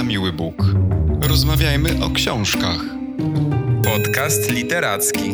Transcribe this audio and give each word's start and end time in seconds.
na 0.00 0.04
miły 0.04 0.32
Bóg. 0.32 0.54
Rozmawiajmy 1.22 2.04
o 2.04 2.10
książkach. 2.10 2.80
Podcast 3.84 4.50
literacki. 4.50 5.30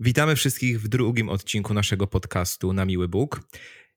Witamy 0.00 0.36
wszystkich 0.36 0.80
w 0.80 0.88
drugim 0.88 1.28
odcinku 1.28 1.74
naszego 1.74 2.06
podcastu 2.06 2.72
na 2.72 2.84
miły 2.84 3.08
Bóg. 3.08 3.40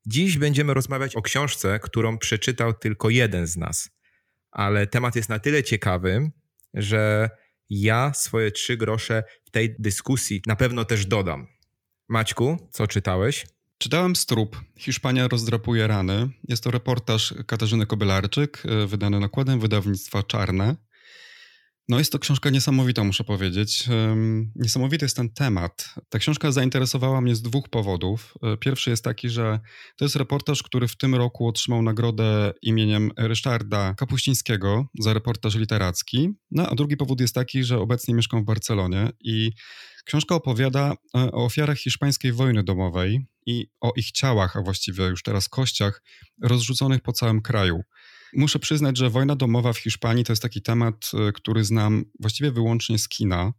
Dziś 0.05 0.37
będziemy 0.37 0.73
rozmawiać 0.73 1.15
o 1.15 1.21
książce, 1.21 1.79
którą 1.79 2.17
przeczytał 2.17 2.73
tylko 2.73 3.09
jeden 3.09 3.47
z 3.47 3.57
nas. 3.57 3.89
Ale 4.51 4.87
temat 4.87 5.15
jest 5.15 5.29
na 5.29 5.39
tyle 5.39 5.63
ciekawy, 5.63 6.31
że 6.73 7.29
ja 7.69 8.13
swoje 8.13 8.51
trzy 8.51 8.77
grosze 8.77 9.23
w 9.45 9.51
tej 9.51 9.75
dyskusji 9.79 10.41
na 10.47 10.55
pewno 10.55 10.85
też 10.85 11.05
dodam. 11.05 11.47
Maćku, 12.09 12.69
co 12.71 12.87
czytałeś? 12.87 13.45
Czytałem 13.81 14.15
Strup. 14.15 14.57
Hiszpania 14.77 15.27
rozdrapuje 15.27 15.87
rany. 15.87 16.29
Jest 16.47 16.63
to 16.63 16.71
reportaż 16.71 17.33
Katarzyny 17.47 17.85
Kobylarczyk, 17.85 18.63
e, 18.65 18.87
wydany 18.87 19.19
nakładem 19.19 19.59
wydawnictwa 19.59 20.23
Czarne. 20.23 20.75
No 21.89 21.99
jest 21.99 22.11
to 22.11 22.19
książka 22.19 22.49
niesamowita, 22.49 23.03
muszę 23.03 23.23
powiedzieć. 23.23 23.89
Niesamowity 24.55 25.05
jest 25.05 25.15
ten 25.15 25.29
temat. 25.29 25.95
Ta 26.09 26.19
książka 26.19 26.51
zainteresowała 26.51 27.21
mnie 27.21 27.35
z 27.35 27.41
dwóch 27.41 27.69
powodów. 27.69 28.33
E, 28.43 28.57
pierwszy 28.57 28.89
jest 28.89 29.03
taki, 29.03 29.29
że 29.29 29.59
to 29.97 30.05
jest 30.05 30.15
reportaż, 30.15 30.63
który 30.63 30.87
w 30.87 30.97
tym 30.97 31.15
roku 31.15 31.47
otrzymał 31.47 31.81
nagrodę 31.81 32.53
imieniem 32.61 33.11
Ryszarda 33.17 33.93
Kapuścińskiego 33.93 34.85
za 34.99 35.13
reportaż 35.13 35.55
literacki. 35.55 36.29
No 36.51 36.69
a 36.69 36.75
drugi 36.75 36.97
powód 36.97 37.21
jest 37.21 37.35
taki, 37.35 37.63
że 37.63 37.79
obecnie 37.79 38.13
mieszkam 38.13 38.41
w 38.41 38.45
Barcelonie 38.45 39.09
i 39.19 39.51
książka 40.03 40.35
opowiada 40.35 40.91
e, 40.91 41.19
o 41.31 41.45
ofiarach 41.45 41.77
hiszpańskiej 41.77 42.33
wojny 42.33 42.63
domowej 42.63 43.25
i 43.45 43.67
o 43.81 43.93
ich 43.95 44.11
ciałach, 44.11 44.57
a 44.57 44.61
właściwie 44.61 45.05
już 45.05 45.23
teraz 45.23 45.49
kościach, 45.49 46.03
rozrzuconych 46.41 47.01
po 47.01 47.13
całym 47.13 47.41
kraju. 47.41 47.81
Muszę 48.33 48.59
przyznać, 48.59 48.97
że 48.97 49.09
wojna 49.09 49.35
domowa 49.35 49.73
w 49.73 49.77
Hiszpanii 49.77 50.23
to 50.23 50.31
jest 50.31 50.41
taki 50.41 50.61
temat, 50.61 51.11
e, 51.13 51.31
który 51.31 51.63
znam 51.63 52.05
właściwie 52.19 52.51
wyłącznie 52.51 52.99
z 52.99 53.09
kina. 53.09 53.53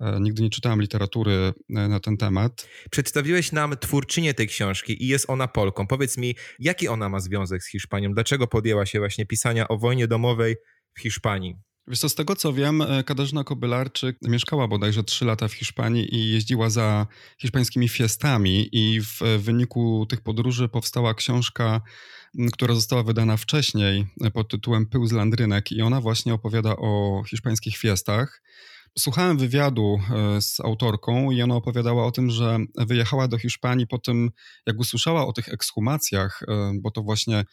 E, 0.00 0.20
nigdy 0.20 0.42
nie 0.42 0.50
czytałem 0.50 0.80
literatury 0.80 1.52
na 1.68 2.00
ten 2.00 2.16
temat. 2.16 2.68
Przedstawiłeś 2.90 3.52
nam 3.52 3.76
twórczynię 3.80 4.34
tej 4.34 4.46
książki 4.46 5.04
i 5.04 5.08
jest 5.08 5.30
ona 5.30 5.48
Polką. 5.48 5.86
Powiedz 5.86 6.16
mi, 6.16 6.36
jaki 6.58 6.88
ona 6.88 7.08
ma 7.08 7.20
związek 7.20 7.62
z 7.62 7.70
Hiszpanią? 7.70 8.12
Dlaczego 8.12 8.46
podjęła 8.46 8.86
się 8.86 8.98
właśnie 8.98 9.26
pisania 9.26 9.68
o 9.68 9.78
wojnie 9.78 10.08
domowej 10.08 10.56
w 10.94 11.00
Hiszpanii? 11.00 11.54
Wiesz 11.88 11.98
co, 11.98 12.08
z 12.08 12.14
tego 12.14 12.36
co 12.36 12.52
wiem, 12.52 12.82
Katarzyna 13.06 13.44
Kobylarczyk 13.44 14.16
mieszkała 14.22 14.68
bodajże 14.68 15.04
3 15.04 15.24
lata 15.24 15.48
w 15.48 15.52
Hiszpanii 15.52 16.14
i 16.14 16.30
jeździła 16.30 16.70
za 16.70 17.06
hiszpańskimi 17.40 17.88
fiestami 17.88 18.68
i 18.72 19.00
w 19.00 19.20
wyniku 19.38 20.06
tych 20.08 20.20
podróży 20.20 20.68
powstała 20.68 21.14
książka 21.14 21.80
która 22.52 22.74
została 22.74 23.02
wydana 23.02 23.36
wcześniej 23.36 24.06
e, 24.24 24.30
pod 24.30 24.48
tytułem 24.48 24.86
Pył 24.86 25.06
z 25.06 25.12
Landrynek 25.12 25.72
i 25.72 25.82
ona 25.82 26.00
właśnie 26.00 26.34
opowiada 26.34 26.76
o 26.76 27.22
hiszpańskich 27.30 27.76
fiestach. 27.76 28.42
Słuchałem 28.98 29.38
wywiadu 29.38 29.98
e, 30.10 30.40
z 30.40 30.60
autorką 30.60 31.30
i 31.30 31.42
ona 31.42 31.54
opowiadała 31.54 32.06
o 32.06 32.12
tym, 32.12 32.30
że 32.30 32.58
wyjechała 32.76 33.28
do 33.28 33.38
Hiszpanii 33.38 33.86
po 33.86 33.98
tym, 33.98 34.30
jak 34.66 34.78
usłyszała 34.78 35.26
o 35.26 35.32
tych 35.32 35.48
ekshumacjach, 35.48 36.42
e, 36.48 36.72
bo 36.82 36.90
to 36.90 37.02
właśnie 37.02 37.38
E, 37.38 37.44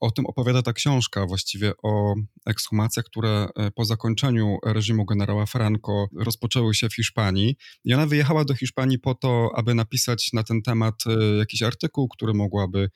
o 0.00 0.10
tym 0.10 0.26
opowiada 0.26 0.62
ta 0.62 0.72
książka, 0.72 1.26
właściwie 1.26 1.72
o 1.82 2.14
ekshumacjach, 2.46 3.04
które 3.04 3.48
e, 3.56 3.70
po 3.70 3.84
zakończeniu 3.84 4.58
reżimu 4.64 5.04
generała 5.04 5.46
Franco 5.46 6.06
rozpoczęły 6.16 6.74
się 6.74 6.88
w 6.88 6.94
Hiszpanii. 6.94 7.56
I 7.84 7.94
ona 7.94 8.06
wyjechała 8.06 8.44
do 8.44 8.54
Hiszpanii 8.54 8.98
po 8.98 9.14
to, 9.14 9.50
aby 9.56 9.74
napisać 9.74 10.32
na 10.32 10.42
ten 10.42 10.62
temat 10.62 10.94
e, 11.06 11.36
jakiś 11.36 11.62
artykuł, 11.62 12.08
który 12.08 12.34
mogłaby 12.34 12.90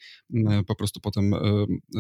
po 0.67 0.75
prostu 0.75 1.01
potem 1.01 1.35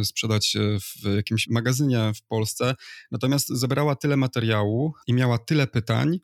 sprzedać 0.04 0.56
w 0.80 1.14
jakimś 1.16 1.48
magazynie 1.48 2.12
w 2.16 2.22
Polsce. 2.22 2.74
Natomiast 3.10 3.48
zebrała 3.48 3.96
tyle 3.96 4.16
materiału 4.16 4.94
i 5.06 5.14
miała 5.14 5.38
tyle 5.38 5.66
pytań, 5.66 6.18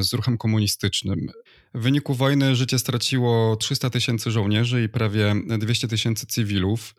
z 0.00 0.12
ruchem 0.12 0.38
komunistycznym. 0.38 1.26
W 1.74 1.82
wyniku 1.82 2.14
wojny 2.14 2.56
życie 2.56 2.78
straciło 2.78 3.56
300 3.56 3.90
tysięcy 3.90 4.30
żołnierzy 4.30 4.82
i 4.82 4.88
prawie 4.88 5.34
200 5.58 5.88
tysięcy 5.88 6.26
cywilów. 6.26 6.94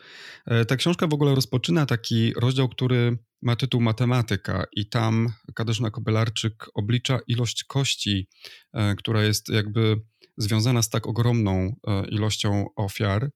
Ta 0.67 0.75
książka 0.75 1.07
w 1.07 1.13
ogóle 1.13 1.35
rozpoczyna 1.35 1.85
taki 1.85 2.33
rozdział, 2.33 2.69
który 2.69 3.17
ma 3.45 3.55
tytuł 3.55 3.81
Matematyka 3.81 4.63
i 4.75 4.89
tam 4.89 5.33
Katarzyna 5.55 5.91
Kobylarczyk 5.91 6.69
oblicza 6.73 7.19
ilość 7.27 7.63
kości, 7.63 8.27
e, 8.73 8.95
która 8.95 9.23
jest 9.23 9.49
jakby 9.49 10.01
związana 10.37 10.81
z 10.81 10.89
tak 10.89 11.07
ogromną 11.07 11.75
e, 11.87 12.07
ilością 12.07 12.65
ofiar. 12.75 13.29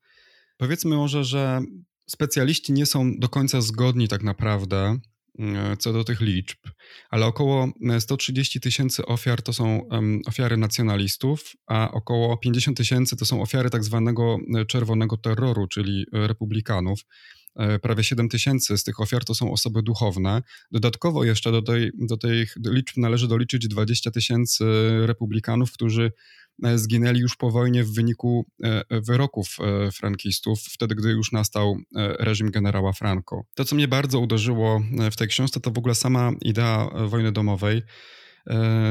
Powiedzmy 0.58 0.96
może, 0.96 1.24
że 1.24 1.62
specjaliści 2.10 2.74
nie 2.74 2.86
są 2.86 3.20
do 3.20 3.30
końca 3.30 3.62
zgodni 3.62 4.08
tak 4.08 4.24
naprawdę 4.24 4.78
e, 4.78 5.00
co 5.80 5.94
do 5.94 6.04
tych 6.04 6.22
liczb, 6.22 6.58
ale 7.10 7.26
około 7.26 7.68
130 8.00 8.60
tysięcy 8.60 9.06
ofiar 9.06 9.42
to 9.42 9.54
są 9.54 9.90
ofiary 10.26 10.58
nacjonalistów, 10.58 11.54
a 11.68 11.92
około 11.92 12.38
50 12.38 12.78
tysięcy 12.78 13.18
to 13.18 13.26
są 13.26 13.42
ofiary 13.42 13.70
tak 13.70 13.84
zwanego 13.84 14.38
czerwonego 14.68 15.18
terroru, 15.18 15.68
czyli 15.68 16.06
republikanów. 16.14 17.00
E, 17.56 17.80
prawie 17.80 18.04
7 18.04 18.30
tysięcy 18.30 18.78
z 18.78 18.84
tych 18.84 19.00
ofiar 19.00 19.26
to 19.26 19.36
są 19.36 19.52
osoby 19.52 19.84
duchowne. 19.84 20.42
Dodatkowo 20.72 21.24
jeszcze 21.24 21.52
do, 21.52 21.62
tej, 21.62 21.92
do 21.98 22.18
tych 22.18 22.56
liczb 22.66 22.98
należy 22.98 23.28
doliczyć 23.28 23.68
20 23.68 24.12
tysięcy 24.12 24.66
republikanów, 25.08 25.72
którzy 25.72 26.04
e, 26.04 26.12
zginęli 26.76 27.20
już 27.20 27.36
po 27.36 27.52
wojnie 27.52 27.84
w 27.84 27.94
wyniku 27.94 28.46
e, 28.64 28.84
wyroków 29.02 29.58
frankistów, 29.94 30.60
wtedy 30.60 30.96
gdy 30.96 31.10
już 31.10 31.32
nastał 31.32 31.78
reżim 32.20 32.52
generała 32.52 32.94
Franco. 32.94 33.42
To, 33.56 33.66
co 33.66 33.76
mnie 33.76 33.88
bardzo 33.88 34.20
uderzyło 34.20 34.82
w 35.12 35.16
tej 35.16 35.28
książce, 35.28 35.60
to 35.60 35.72
w 35.72 35.78
ogóle 35.78 35.96
sama 35.96 36.32
idea 36.42 36.90
wojny 37.08 37.32
domowej. 37.32 37.82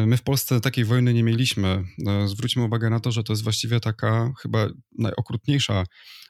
My 0.07 0.17
w 0.17 0.23
Polsce 0.23 0.61
takiej 0.61 0.85
wojny 0.85 1.15
nie 1.15 1.23
mieliśmy. 1.23 1.85
Zwróćmy 2.27 2.65
uwagę 2.65 2.91
na 2.91 3.01
to, 3.01 3.13
że 3.13 3.23
to 3.23 3.33
jest 3.33 3.43
właściwie 3.43 3.81
taka 3.81 4.33
chyba 4.43 4.67
najokrutniejsza 4.99 5.85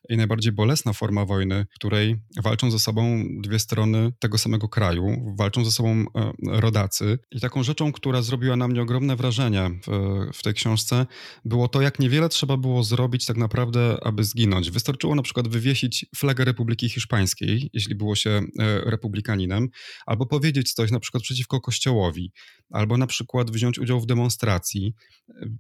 i 0.08 0.16
najbardziej 0.16 0.52
bolesna 0.52 0.92
forma 0.92 1.24
wojny, 1.24 1.66
w 1.70 1.74
której 1.74 2.16
walczą 2.42 2.70
ze 2.70 2.78
sobą 2.78 3.24
dwie 3.40 3.58
strony 3.58 4.12
tego 4.18 4.38
samego 4.38 4.68
kraju, 4.68 5.34
walczą 5.38 5.64
ze 5.64 5.70
sobą 5.70 6.04
e, 6.14 6.32
rodacy. 6.42 7.18
I 7.30 7.40
taką 7.40 7.62
rzeczą, 7.62 7.92
która 7.92 8.22
zrobiła 8.22 8.56
na 8.56 8.68
mnie 8.68 8.82
ogromne 8.82 9.16
wrażenie 9.16 9.70
w, 9.86 10.26
w 10.34 10.42
tej 10.42 10.54
książce, 10.54 11.06
było 11.44 11.68
to, 11.68 11.82
jak 11.82 11.98
niewiele 11.98 12.28
trzeba 12.28 12.56
było 12.56 12.82
zrobić 12.82 13.26
tak 13.26 13.36
naprawdę, 13.36 13.96
aby 14.02 14.24
zginąć. 14.24 14.70
Wystarczyło 14.70 15.14
na 15.14 15.22
przykład 15.22 15.48
wywiesić 15.48 16.06
flagę 16.16 16.44
Republiki 16.44 16.88
Hiszpańskiej, 16.88 17.70
jeśli 17.72 17.94
było 17.94 18.14
się 18.14 18.30
e, 18.30 18.80
republikaninem, 18.80 19.68
albo 20.06 20.26
powiedzieć 20.26 20.72
coś 20.72 20.90
na 20.90 21.00
przykład 21.00 21.22
przeciwko 21.22 21.60
kościołowi, 21.60 22.32
albo 22.70 22.96
na 22.96 23.06
przykład 23.06 23.50
wziąć 23.50 23.78
udział 23.78 24.00
w 24.00 24.06
demonstracji, 24.06 24.94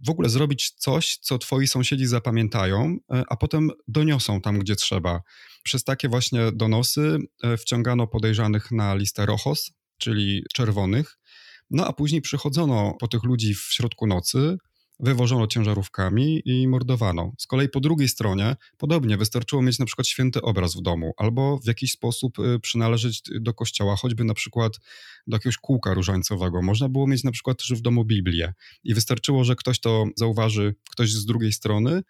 w 0.06 0.10
ogóle 0.10 0.28
zrobić 0.28 0.70
coś, 0.70 1.16
co 1.16 1.38
twoi 1.38 1.68
sąsiedzi 1.68 2.06
zapamiętają, 2.06 2.96
e, 3.12 3.22
a 3.28 3.36
potem 3.36 3.70
doniosą 3.88 4.27
są 4.28 4.40
tam, 4.40 4.58
gdzie 4.58 4.76
trzeba. 4.76 5.20
Przez 5.62 5.84
takie 5.84 6.08
właśnie 6.08 6.40
donosy 6.52 7.18
e, 7.42 7.56
wciągano 7.56 8.06
podejrzanych 8.06 8.70
na 8.70 8.94
listę 8.94 9.26
ROHOS, 9.26 9.72
czyli 9.98 10.42
czerwonych, 10.54 11.18
no 11.70 11.86
a 11.86 11.92
później 11.92 12.20
przychodzono 12.20 12.94
po 13.00 13.08
tych 13.08 13.24
ludzi 13.24 13.54
w 13.54 13.68
środku 13.70 14.06
nocy, 14.06 14.56
wywożono 15.00 15.46
ciężarówkami 15.46 16.42
i 16.44 16.68
mordowano. 16.68 17.32
Z 17.38 17.46
kolei 17.46 17.68
po 17.68 17.80
drugiej 17.80 18.08
stronie 18.08 18.56
podobnie 18.78 19.16
wystarczyło 19.16 19.62
mieć 19.62 19.78
na 19.78 19.86
przykład 19.86 20.06
święty 20.06 20.42
obraz 20.42 20.76
w 20.76 20.82
domu 20.82 21.12
albo 21.16 21.58
w 21.58 21.66
jakiś 21.66 21.92
sposób 21.92 22.38
e, 22.38 22.58
przynależeć 22.58 23.22
do 23.40 23.54
kościoła, 23.54 23.96
choćby 23.96 24.24
na 24.24 24.34
przykład 24.34 24.72
do 25.26 25.36
jakiegoś 25.36 25.56
kółka 25.56 25.94
różańcowego. 25.94 26.62
Można 26.62 26.88
było 26.88 27.06
mieć 27.06 27.24
na 27.24 27.30
przykład 27.30 27.58
też 27.58 27.72
w 27.72 27.80
domu 27.80 28.04
Biblię 28.04 28.54
i 28.84 28.94
wystarczyło, 28.94 29.44
że 29.44 29.56
ktoś 29.56 29.80
to 29.80 30.04
zauważy, 30.16 30.74
ktoś 30.90 31.12
z 31.12 31.24
drugiej 31.24 31.52
strony 31.52 32.02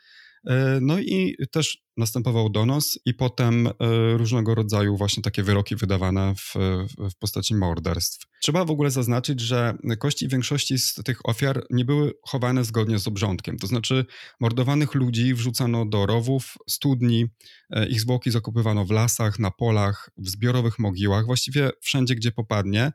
No 0.80 0.98
i 0.98 1.36
też 1.50 1.78
następował 1.96 2.50
donos 2.50 2.98
i 3.04 3.14
potem 3.14 3.66
e, 3.66 3.72
różnego 4.16 4.54
rodzaju 4.54 4.96
właśnie 4.96 5.22
takie 5.22 5.42
wyroki 5.42 5.76
wydawane 5.76 6.34
w, 6.34 6.54
w 6.98 7.18
postaci 7.18 7.54
morderstw. 7.54 8.26
Trzeba 8.42 8.64
w 8.64 8.70
ogóle 8.70 8.90
zaznaczyć, 8.90 9.40
że 9.40 9.74
kości 9.98 10.28
większości 10.28 10.78
z 10.78 10.94
tych 10.94 11.28
ofiar 11.28 11.66
nie 11.70 11.84
były 11.84 12.12
chowane 12.22 12.64
zgodnie 12.64 12.98
z 12.98 13.08
obrządkiem. 13.08 13.58
To 13.58 13.66
znaczy 13.66 14.04
mordowanych 14.40 14.94
ludzi 14.94 15.34
wrzucano 15.34 15.86
do 15.86 16.06
rowów, 16.06 16.54
studni, 16.68 17.26
e, 17.70 17.88
ich 17.88 18.00
zwłoki 18.00 18.30
zakopywano 18.30 18.84
w 18.84 18.90
lasach, 18.90 19.38
na 19.38 19.50
polach, 19.50 20.10
w 20.16 20.28
zbiorowych 20.28 20.78
mogiłach, 20.78 21.26
właściwie 21.26 21.70
wszędzie, 21.80 22.14
gdzie 22.14 22.32
popadnie. 22.32 22.92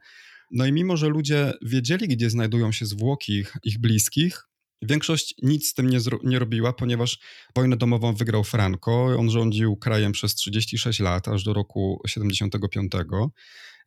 No 0.51 0.65
i 0.65 0.71
mimo, 0.71 0.97
że 0.97 1.07
ludzie 1.07 1.53
wiedzieli, 1.61 2.07
gdzie 2.07 2.29
znajdują 2.29 2.71
się 2.71 2.85
zwłoki 2.85 3.33
ich, 3.33 3.57
ich 3.63 3.79
bliskich, 3.79 4.47
Większość 4.81 5.35
nic 5.41 5.69
z 5.69 5.73
tym 5.73 5.89
nie, 5.89 5.99
nie 6.23 6.39
robiła, 6.39 6.73
ponieważ 6.73 7.19
wojnę 7.55 7.77
domową 7.77 8.13
wygrał 8.13 8.43
Franco. 8.43 9.05
On 9.19 9.29
rządził 9.29 9.75
krajem 9.75 10.11
przez 10.11 10.35
36 10.35 10.99
lat, 10.99 11.27
aż 11.27 11.43
do 11.43 11.53
roku 11.53 12.01
75. 12.07 12.91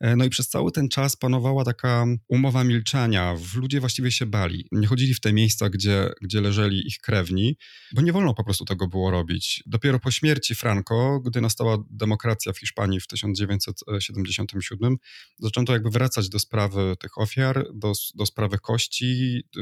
E, 0.00 0.16
no 0.16 0.24
i 0.24 0.30
przez 0.30 0.48
cały 0.48 0.72
ten 0.72 0.88
czas 0.88 1.16
panowała 1.16 1.64
taka 1.64 2.06
umowa 2.28 2.64
milczenia. 2.64 3.36
Ludzie 3.56 3.80
właściwie 3.80 4.12
się 4.12 4.26
bali. 4.26 4.68
Nie 4.72 4.86
chodzili 4.86 5.14
w 5.14 5.20
te 5.20 5.32
miejsca, 5.32 5.70
gdzie, 5.70 6.10
gdzie 6.22 6.40
leżeli 6.40 6.86
ich 6.86 6.98
krewni, 6.98 7.56
bo 7.92 8.02
nie 8.02 8.12
wolno 8.12 8.34
po 8.34 8.44
prostu 8.44 8.64
tego 8.64 8.88
było 8.88 9.10
robić. 9.10 9.62
Dopiero 9.66 9.98
po 9.98 10.10
śmierci 10.10 10.54
Franco, 10.54 11.20
gdy 11.20 11.40
nastała 11.40 11.78
demokracja 11.90 12.52
w 12.52 12.58
Hiszpanii 12.58 13.00
w 13.00 13.06
1977, 13.06 14.96
zaczęto 15.38 15.72
jakby 15.72 15.90
wracać 15.90 16.28
do 16.28 16.38
sprawy 16.38 16.94
tych 17.00 17.18
ofiar, 17.18 17.66
do, 17.74 17.92
do 18.14 18.26
sprawy 18.26 18.58
kości, 18.58 19.42
y, 19.56 19.60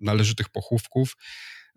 należytych 0.00 0.48
pochówków. 0.48 1.16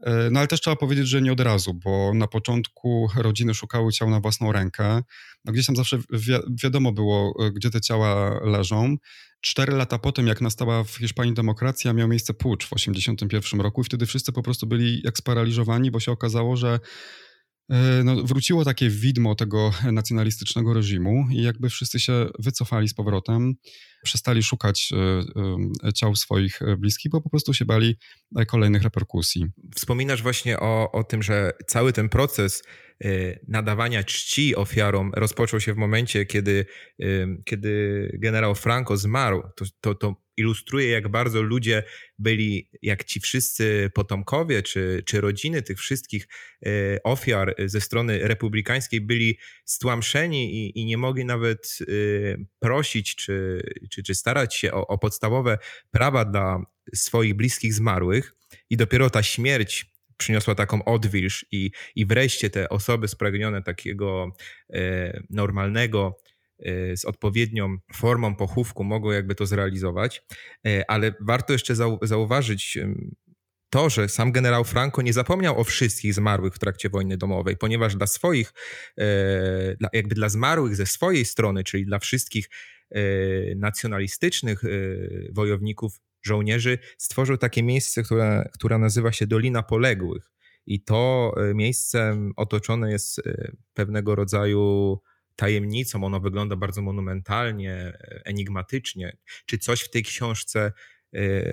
E, 0.03 0.29
no 0.31 0.39
ale 0.39 0.47
też 0.47 0.61
trzeba 0.61 0.75
powiedzieć, 0.75 1.07
że 1.07 1.21
nie 1.21 1.31
od 1.31 1.39
razu, 1.39 1.73
bo 1.73 2.11
na 2.13 2.27
początku 2.27 3.07
rodziny 3.17 3.53
szukały 3.53 3.91
ciał 3.91 4.09
na 4.09 4.19
własną 4.19 4.51
rękę. 4.51 5.01
No 5.45 5.53
gdzieś 5.53 5.65
tam 5.65 5.75
zawsze 5.75 5.97
wi 6.11 6.33
wiadomo 6.63 6.91
było, 6.91 7.33
e, 7.45 7.51
gdzie 7.51 7.69
te 7.69 7.81
ciała 7.81 8.39
leżą. 8.43 8.95
Cztery 9.41 9.73
lata 9.73 9.99
po 9.99 10.11
tym, 10.11 10.27
jak 10.27 10.41
nastała 10.41 10.83
w 10.83 10.89
Hiszpanii 10.89 11.33
demokracja, 11.33 11.93
miał 11.93 12.07
miejsce 12.07 12.33
pucz 12.33 12.65
w 12.65 12.69
1981 12.69 13.61
roku 13.61 13.81
i 13.81 13.83
wtedy 13.83 14.05
wszyscy 14.05 14.31
po 14.31 14.43
prostu 14.43 14.67
byli 14.67 15.01
jak 15.03 15.17
sparaliżowani, 15.17 15.91
bo 15.91 15.99
się 15.99 16.11
okazało, 16.11 16.55
że 16.55 16.79
no, 18.03 18.23
wróciło 18.23 18.65
takie 18.65 18.89
widmo 18.89 19.35
tego 19.35 19.71
nacjonalistycznego 19.91 20.73
reżimu 20.73 21.27
i 21.31 21.41
jakby 21.41 21.69
wszyscy 21.69 21.99
się 21.99 22.29
wycofali 22.39 22.87
z 22.87 22.93
powrotem, 22.93 23.53
przestali 24.03 24.43
szukać 24.43 24.89
e, 24.93 24.97
e, 25.87 25.93
ciał 25.93 26.15
swoich 26.15 26.59
bliskich, 26.77 27.11
bo 27.11 27.21
po 27.21 27.29
prostu 27.29 27.53
się 27.53 27.65
bali 27.65 27.95
kolejnych 28.47 28.81
reperkusji. 28.81 29.45
Wspominasz 29.75 30.23
właśnie 30.23 30.59
o, 30.59 30.91
o 30.91 31.03
tym, 31.03 31.23
że 31.23 31.51
cały 31.67 31.93
ten 31.93 32.09
proces 32.09 32.63
nadawania 33.47 34.03
czci 34.03 34.55
ofiarom 34.55 35.11
rozpoczął 35.15 35.59
się 35.59 35.73
w 35.73 35.77
momencie, 35.77 36.25
kiedy, 36.25 36.65
kiedy 37.45 38.11
generał 38.13 38.55
Franco 38.55 38.97
zmarł. 38.97 39.43
To, 39.55 39.65
to, 39.81 39.95
to 39.95 40.15
ilustruje, 40.37 40.89
jak 40.89 41.07
bardzo 41.07 41.41
ludzie 41.41 41.83
byli, 42.19 42.69
jak 42.81 43.03
ci 43.03 43.19
wszyscy 43.19 43.91
potomkowie 43.93 44.63
czy, 44.63 45.03
czy 45.05 45.21
rodziny 45.21 45.61
tych 45.61 45.79
wszystkich 45.79 46.27
e, 46.65 46.69
ofiar 47.03 47.55
ze 47.65 47.81
strony 47.81 48.27
republikańskiej 48.27 49.01
byli 49.01 49.37
stłamszeni 49.65 50.55
i, 50.55 50.79
i 50.79 50.85
nie 50.85 50.97
mogli 50.97 51.25
nawet 51.25 51.77
prosić 52.59 53.15
czy, 53.15 53.61
czy, 53.89 54.03
czy 54.03 54.15
starać 54.15 54.55
się 54.55 54.71
o, 54.71 54.87
o 54.87 54.97
podstawowe 54.97 55.57
prawa 55.91 56.25
dla 56.25 56.65
swoich 56.95 57.33
bliskich 57.33 57.73
zmarłych. 57.73 58.33
I 58.69 58.77
dopiero 58.77 59.09
ta 59.09 59.23
śmierć 59.23 59.96
przyniosła 60.17 60.55
taką 60.55 60.85
odwilż 60.85 61.45
i, 61.51 61.71
i 61.95 62.05
wreszcie 62.05 62.49
te 62.49 62.69
osoby 62.69 63.07
spragnione 63.07 63.63
takiego 63.63 64.31
e, 64.73 65.19
normalnego 65.29 66.17
Y, 66.65 66.97
z 66.97 67.05
odpowiednią 67.05 67.77
formą 67.93 68.35
pochówku 68.35 68.83
mogą 68.83 69.11
jakby 69.11 69.35
to 69.35 69.45
zrealizować, 69.45 70.23
y, 70.67 70.83
ale 70.87 71.13
warto 71.21 71.53
jeszcze 71.53 71.75
zauważyć 72.01 72.77
to, 73.69 73.89
że 73.89 74.09
sam 74.09 74.31
generał 74.31 74.63
Franco 74.63 75.01
nie 75.01 75.13
zapomniał 75.13 75.59
o 75.59 75.63
wszystkich 75.63 76.13
zmarłych 76.13 76.53
w 76.53 76.59
trakcie 76.59 76.89
wojny 76.89 77.17
domowej, 77.17 77.57
ponieważ 77.57 77.95
dla 77.95 78.07
swoich, 78.07 78.53
y, 78.99 79.03
jakby 79.93 80.15
dla 80.15 80.29
zmarłych 80.29 80.75
ze 80.75 80.85
swojej 80.85 81.25
strony, 81.25 81.63
czyli 81.63 81.85
dla 81.85 81.99
wszystkich 81.99 82.49
nacjonalistycznych 83.55 84.61
wojowników, 85.31 85.99
żołnierzy, 86.27 86.77
stworzył 86.97 87.37
takie 87.37 87.63
miejsce, 87.63 88.03
które, 88.03 88.49
które 88.53 88.77
nazywa 88.77 89.11
się 89.11 89.27
Dolina 89.27 89.63
Poległych. 89.63 90.31
I 90.65 90.83
to 90.83 91.33
miejsce 91.55 92.17
otoczone 92.35 92.91
jest 92.91 93.21
pewnego 93.73 94.15
rodzaju 94.15 94.97
tajemnicą, 95.35 96.03
ono 96.03 96.19
wygląda 96.19 96.55
bardzo 96.55 96.81
monumentalnie, 96.81 97.97
enigmatycznie. 98.25 99.17
Czy 99.45 99.57
coś 99.57 99.81
w 99.81 99.89
tej 99.89 100.03
książce 100.03 100.71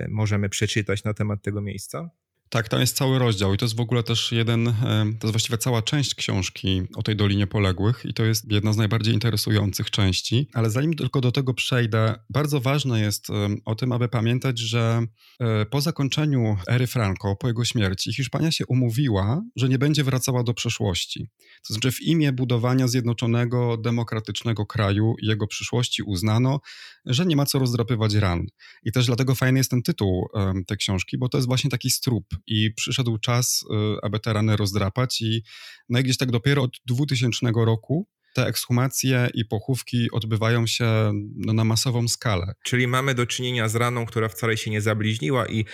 możemy 0.09 0.49
przeczytać 0.49 1.03
na 1.03 1.13
temat 1.13 1.41
tego 1.41 1.61
miejsca? 1.61 2.09
Tak, 2.55 2.69
tam 2.69 2.79
jest 2.79 2.97
cały 2.97 3.19
rozdział 3.19 3.53
i 3.53 3.57
to 3.57 3.65
jest 3.65 3.75
w 3.75 3.79
ogóle 3.79 4.03
też 4.03 4.31
jeden, 4.31 4.67
e, 4.67 4.73
to 5.19 5.27
jest 5.27 5.31
właściwie 5.31 5.57
cała 5.57 5.81
część 5.81 6.15
książki 6.15 6.81
o 6.95 7.03
tej 7.03 7.15
Dolinie 7.15 7.47
Poległych 7.47 8.05
i 8.05 8.13
to 8.13 8.23
jest 8.23 8.51
jedna 8.51 8.73
z 8.73 8.77
najbardziej 8.77 9.13
interesujących 9.13 9.91
części. 9.91 10.49
Ale 10.53 10.69
zanim 10.69 10.93
tylko 10.93 11.21
do 11.21 11.31
tego 11.31 11.53
przejdę, 11.53 12.15
bardzo 12.29 12.61
ważne 12.61 12.99
jest 12.99 13.27
o 13.65 13.75
tym, 13.75 13.91
aby 13.91 14.09
pamiętać, 14.09 14.59
że 14.59 15.01
e, 15.39 15.65
po 15.65 15.81
zakończeniu 15.81 16.57
ery 16.67 16.87
Franco, 16.87 17.35
po 17.35 17.47
jego 17.47 17.65
śmierci, 17.65 18.13
Hiszpania 18.13 18.51
się 18.51 18.65
umówiła, 18.65 19.41
że 19.55 19.69
nie 19.69 19.77
będzie 19.77 20.03
wracała 20.03 20.43
do 20.43 20.53
przeszłości. 20.53 21.29
To 21.67 21.73
znaczy 21.73 21.91
w 21.91 22.01
imię 22.01 22.31
budowania 22.31 22.87
zjednoczonego, 22.87 23.77
demokratycznego 23.77 24.65
kraju 24.65 25.15
i 25.21 25.27
jego 25.27 25.47
przyszłości 25.47 26.03
uznano, 26.03 26.59
że 27.05 27.25
nie 27.25 27.35
ma 27.35 27.45
co 27.45 27.59
rozdrapywać 27.59 28.13
ran. 28.13 28.45
I 28.83 28.91
też 28.91 29.05
dlatego 29.05 29.35
fajny 29.35 29.59
jest 29.59 29.69
ten 29.69 29.83
tytuł 29.83 30.27
tej 30.67 30.77
książki, 30.77 31.17
bo 31.17 31.29
to 31.29 31.37
jest 31.37 31.47
właśnie 31.47 31.69
taki 31.69 31.89
strup 31.89 32.25
i 32.47 32.73
przyszedł 32.73 33.17
czas, 33.17 33.63
y, 33.63 33.97
aby 34.01 34.19
te 34.19 34.33
rany 34.33 34.57
rozdrapać 34.57 35.21
i 35.21 35.43
no 35.89 35.99
i 35.99 36.03
gdzieś 36.03 36.17
tak 36.17 36.31
dopiero 36.31 36.63
od 36.63 36.71
2000 36.85 37.51
roku 37.55 38.07
te 38.35 38.47
ekshumacje 38.47 39.29
i 39.33 39.45
pochówki 39.45 40.11
odbywają 40.11 40.67
się 40.67 41.11
no, 41.35 41.53
na 41.53 41.63
masową 41.63 42.07
skalę. 42.07 42.53
Czyli 42.63 42.87
mamy 42.87 43.15
do 43.15 43.25
czynienia 43.25 43.69
z 43.69 43.75
raną, 43.75 44.05
która 44.05 44.29
wcale 44.29 44.57
się 44.57 44.71
nie 44.71 44.81
zabliźniła 44.81 45.47
i 45.47 45.65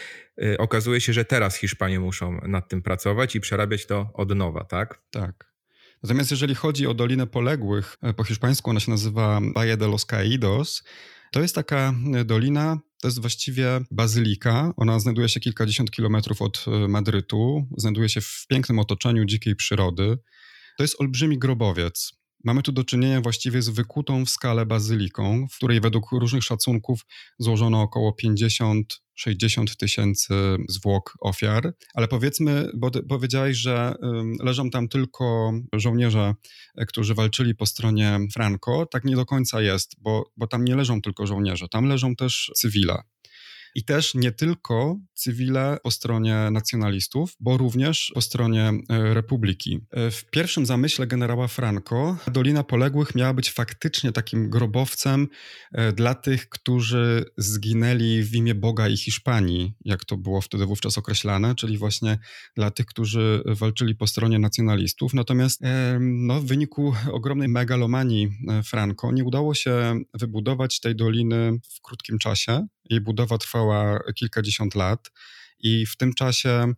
y, 0.44 0.58
okazuje 0.58 1.02
się, 1.02 1.14
że 1.14 1.26
teraz 1.26 1.58
Hiszpanie 1.58 2.00
muszą 2.00 2.40
nad 2.48 2.70
tym 2.70 2.82
pracować 2.82 3.36
i 3.36 3.40
przerabiać 3.40 3.86
to 3.86 4.10
od 4.14 4.36
nowa, 4.36 4.64
tak? 4.64 5.02
Tak. 5.12 5.52
Natomiast 6.04 6.32
jeżeli 6.32 6.56
chodzi 6.56 6.88
o 6.88 6.94
Dolinę 6.94 7.28
Poległych, 7.28 7.98
e, 8.02 8.14
po 8.14 8.24
hiszpańsku 8.24 8.70
ona 8.70 8.80
się 8.80 8.92
nazywa 8.92 9.42
Valle 9.56 9.78
de 9.78 9.88
los 9.88 10.06
Caídos, 10.06 10.84
to 11.32 11.42
jest 11.42 11.56
taka 11.56 11.94
e, 12.14 12.26
dolina, 12.26 12.80
to 13.02 13.08
jest 13.08 13.22
właściwie 13.22 13.82
bazylika. 13.92 14.74
Ona 14.78 15.00
znajduje 15.00 15.30
się 15.30 15.40
kilkadziesiąt 15.40 15.92
kilometrów 15.92 16.42
od 16.42 16.66
e, 16.68 16.88
Madrytu, 16.88 17.68
znajduje 17.78 18.10
się 18.10 18.22
w 18.22 18.46
pięknym 18.50 18.80
otoczeniu 18.80 19.26
dzikiej 19.26 19.56
przyrody. 19.56 20.18
To 20.78 20.84
jest 20.84 21.02
olbrzymi 21.02 21.40
grobowiec. 21.40 22.21
Mamy 22.44 22.62
tu 22.62 22.72
do 22.72 22.84
czynienia 22.84 23.22
właściwie 23.22 23.62
z 23.62 23.70
wykutą 23.70 24.26
w 24.26 24.30
skale 24.30 24.66
bazyliką, 24.66 25.48
w 25.52 25.56
której 25.56 25.82
według 25.82 26.12
różnych 26.12 26.44
szacunków 26.44 27.06
złożono 27.40 27.82
około 27.82 28.14
50 28.14 29.02
60 29.22 29.78
tysięcy 29.78 30.34
zwłok 30.70 31.14
ofiar, 31.22 31.74
ale 31.94 32.08
powiedzmy, 32.08 32.70
bo 32.76 32.92
powiedziałeś, 33.10 33.58
że 33.58 33.96
leżą 34.40 34.70
tam 34.70 34.88
tylko 34.88 35.54
żołnierze, 35.74 36.36
e, 36.76 36.86
którzy 36.86 37.14
walczyli 37.14 37.56
po 37.56 37.66
stronie 37.66 38.20
Franco. 38.34 38.86
Tak 38.86 39.04
nie 39.04 39.16
do 39.16 39.26
końca 39.26 39.62
jest, 39.62 39.96
bo, 40.00 40.32
bo 40.38 40.48
tam 40.48 40.66
nie 40.66 40.76
leżą 40.76 41.02
tylko 41.02 41.28
żołnierze, 41.28 41.68
tam 41.68 41.86
leżą 41.86 42.16
też 42.16 42.52
cywile. 42.56 43.02
I 43.76 43.86
też 43.86 44.16
nie 44.16 44.32
tylko 44.32 44.98
cywile 45.22 45.78
po 45.84 45.92
stronie 45.92 46.50
nacjonalistów, 46.52 47.36
bo 47.40 47.58
również 47.58 48.12
po 48.14 48.22
stronie 48.22 48.72
e, 48.90 49.14
republiki. 49.14 49.80
E, 49.92 50.12
w 50.12 50.26
pierwszym 50.26 50.66
zamyśle 50.66 51.08
generała 51.08 51.48
Franco 51.48 52.18
Dolina 52.28 52.64
Poległych 52.64 53.16
miała 53.16 53.34
być 53.34 53.52
faktycznie 53.52 54.12
takim 54.12 54.50
grobowcem 54.50 55.28
e, 55.72 55.94
dla 55.94 56.16
tych, 56.16 56.50
którzy 56.50 57.26
zginęli 57.38 58.24
w 58.24 58.36
imię 58.36 58.56
Boga 58.56 58.88
i 58.88 58.98
Hiszpanii, 58.98 59.74
jak 59.86 60.06
to 60.06 60.18
było 60.18 60.42
wtedy 60.42 60.66
wówczas 60.66 60.98
określane, 60.98 61.56
czyli 61.56 61.78
właśnie 61.78 62.18
dla 62.56 62.72
tych, 62.72 62.86
którzy 62.86 63.44
walczyli 63.46 63.96
po 63.96 64.08
stronie 64.08 64.40
nacjonalistów. 64.40 65.14
Natomiast 65.14 65.62
no, 66.00 66.42
w 66.42 66.46
wyniku 66.46 66.94
ogromnej 67.12 67.48
megalomanii 67.48 68.30
Franco 68.64 69.12
nie 69.12 69.24
udało 69.24 69.54
się 69.54 70.00
wybudować 70.14 70.80
tej 70.80 70.96
doliny 70.96 71.60
w 71.76 71.82
krótkim 71.82 72.20
czasie. 72.20 72.68
Jej 72.90 73.02
budowa 73.02 73.38
trwała 73.38 74.00
kilkadziesiąt 74.16 74.76
lat 74.76 75.11
i 75.62 75.86
w 75.86 75.98
tym 75.98 76.14
czasie 76.14 76.74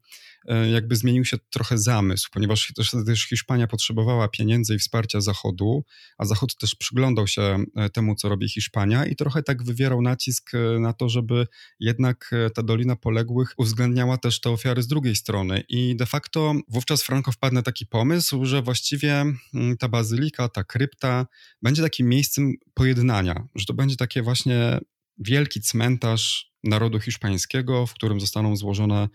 e, 0.47 0.69
jakby 0.69 0.95
zmienił 0.95 1.25
się 1.25 1.37
trochę 1.49 1.77
zamysł, 1.77 2.29
ponieważ 2.33 2.73
też, 3.05 3.25
Hiszpania 3.29 3.67
potrzebowała 3.67 4.27
pieniędzy 4.27 4.75
i 4.75 4.79
wsparcia 4.79 5.21
Zachodu, 5.21 5.83
a 6.17 6.25
Zachód 6.25 6.57
też 6.57 6.75
przyglądał 6.75 7.27
się 7.27 7.63
e, 7.75 7.89
temu, 7.89 8.15
co 8.15 8.29
robi 8.29 8.49
Hiszpania 8.49 9.05
i 9.05 9.15
trochę 9.15 9.43
tak 9.43 9.63
wywierał 9.63 10.01
nacisk 10.01 10.51
na 10.79 10.93
to, 10.93 11.09
żeby 11.09 11.47
jednak 11.79 12.31
ta 12.55 12.63
Dolina 12.63 12.95
Poległych 12.95 13.53
uwzględniała 13.57 14.17
też 14.17 14.41
te 14.41 14.49
ofiary 14.49 14.83
z 14.83 14.87
drugiej 14.87 15.15
strony. 15.15 15.63
I 15.69 15.95
de 15.95 16.05
facto 16.05 16.53
wówczas 16.67 17.03
Franco 17.03 17.31
wpadł 17.31 17.55
na 17.55 17.61
taki 17.61 17.85
pomysł, 17.85 18.45
że 18.45 18.61
właściwie 18.61 19.25
mm, 19.53 19.77
ta 19.79 19.87
bazylika, 19.87 20.49
ta 20.49 20.63
krypta 20.63 21.27
będzie 21.61 21.81
takim 21.81 22.09
miejscem 22.09 22.53
pojednania, 22.73 23.47
że 23.55 23.65
to 23.65 23.73
będzie 23.73 23.95
takie 23.95 24.21
właśnie 24.21 24.79
wielki 25.17 25.61
cmentarz 25.61 26.53
narodu 26.63 26.99
hiszpańskiego, 26.99 27.85
w 27.85 27.93
którym 27.93 28.19
zostaną 28.19 28.55
złożone 28.55 29.09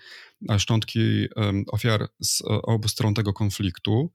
e, 0.51 0.59
szczątki 0.59 1.27
ofiar 1.67 2.09
z 2.21 2.43
obu 2.47 2.89
stron 2.89 3.15
tego 3.15 3.33
konfliktu. 3.33 4.13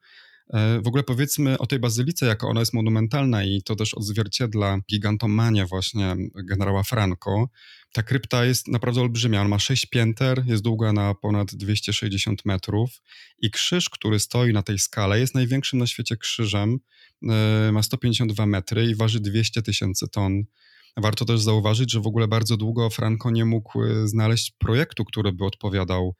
E, 0.53 0.81
w 0.81 0.87
ogóle 0.87 1.03
powiedzmy 1.03 1.57
o 1.57 1.67
tej 1.67 1.79
bazylice, 1.79 2.25
jako 2.25 2.47
ona 2.47 2.59
jest 2.59 2.73
monumentalna 2.73 3.43
i 3.43 3.61
to 3.63 3.75
też 3.75 3.93
odzwierciedla 3.93 4.77
gigantomanię 4.89 5.65
właśnie 5.65 6.15
generała 6.49 6.83
Franco. 6.83 7.49
Ta 7.93 8.03
krypta 8.03 8.45
jest 8.45 8.67
naprawdę 8.67 9.01
olbrzymia, 9.01 9.43
ma 9.43 9.59
sześć 9.59 9.85
pięter, 9.85 10.43
jest 10.45 10.63
długa 10.63 10.93
na 10.93 11.13
ponad 11.13 11.55
260 11.55 12.45
metrów 12.45 13.01
i 13.39 13.51
krzyż, 13.51 13.89
który 13.89 14.19
stoi 14.19 14.53
na 14.53 14.63
tej 14.63 14.79
skale 14.79 15.19
jest 15.19 15.35
największym 15.35 15.79
na 15.79 15.87
świecie 15.87 16.17
krzyżem, 16.17 16.79
e, 17.29 17.71
ma 17.71 17.83
152 17.83 18.45
metry 18.45 18.85
i 18.85 18.95
waży 18.95 19.19
200 19.19 19.61
tysięcy 19.61 20.07
ton. 20.07 20.43
Warto 20.97 21.25
też 21.25 21.41
zauważyć, 21.41 21.91
że 21.91 21.99
w 21.99 22.07
ogóle 22.07 22.27
bardzo 22.27 22.57
długo 22.57 22.89
Franco 22.89 23.31
nie 23.31 23.45
mógł 23.45 23.83
e, 23.83 24.07
znaleźć 24.07 24.53
projektu, 24.57 25.05
który 25.05 25.31
by 25.31 25.45
odpowiadał 25.45 26.15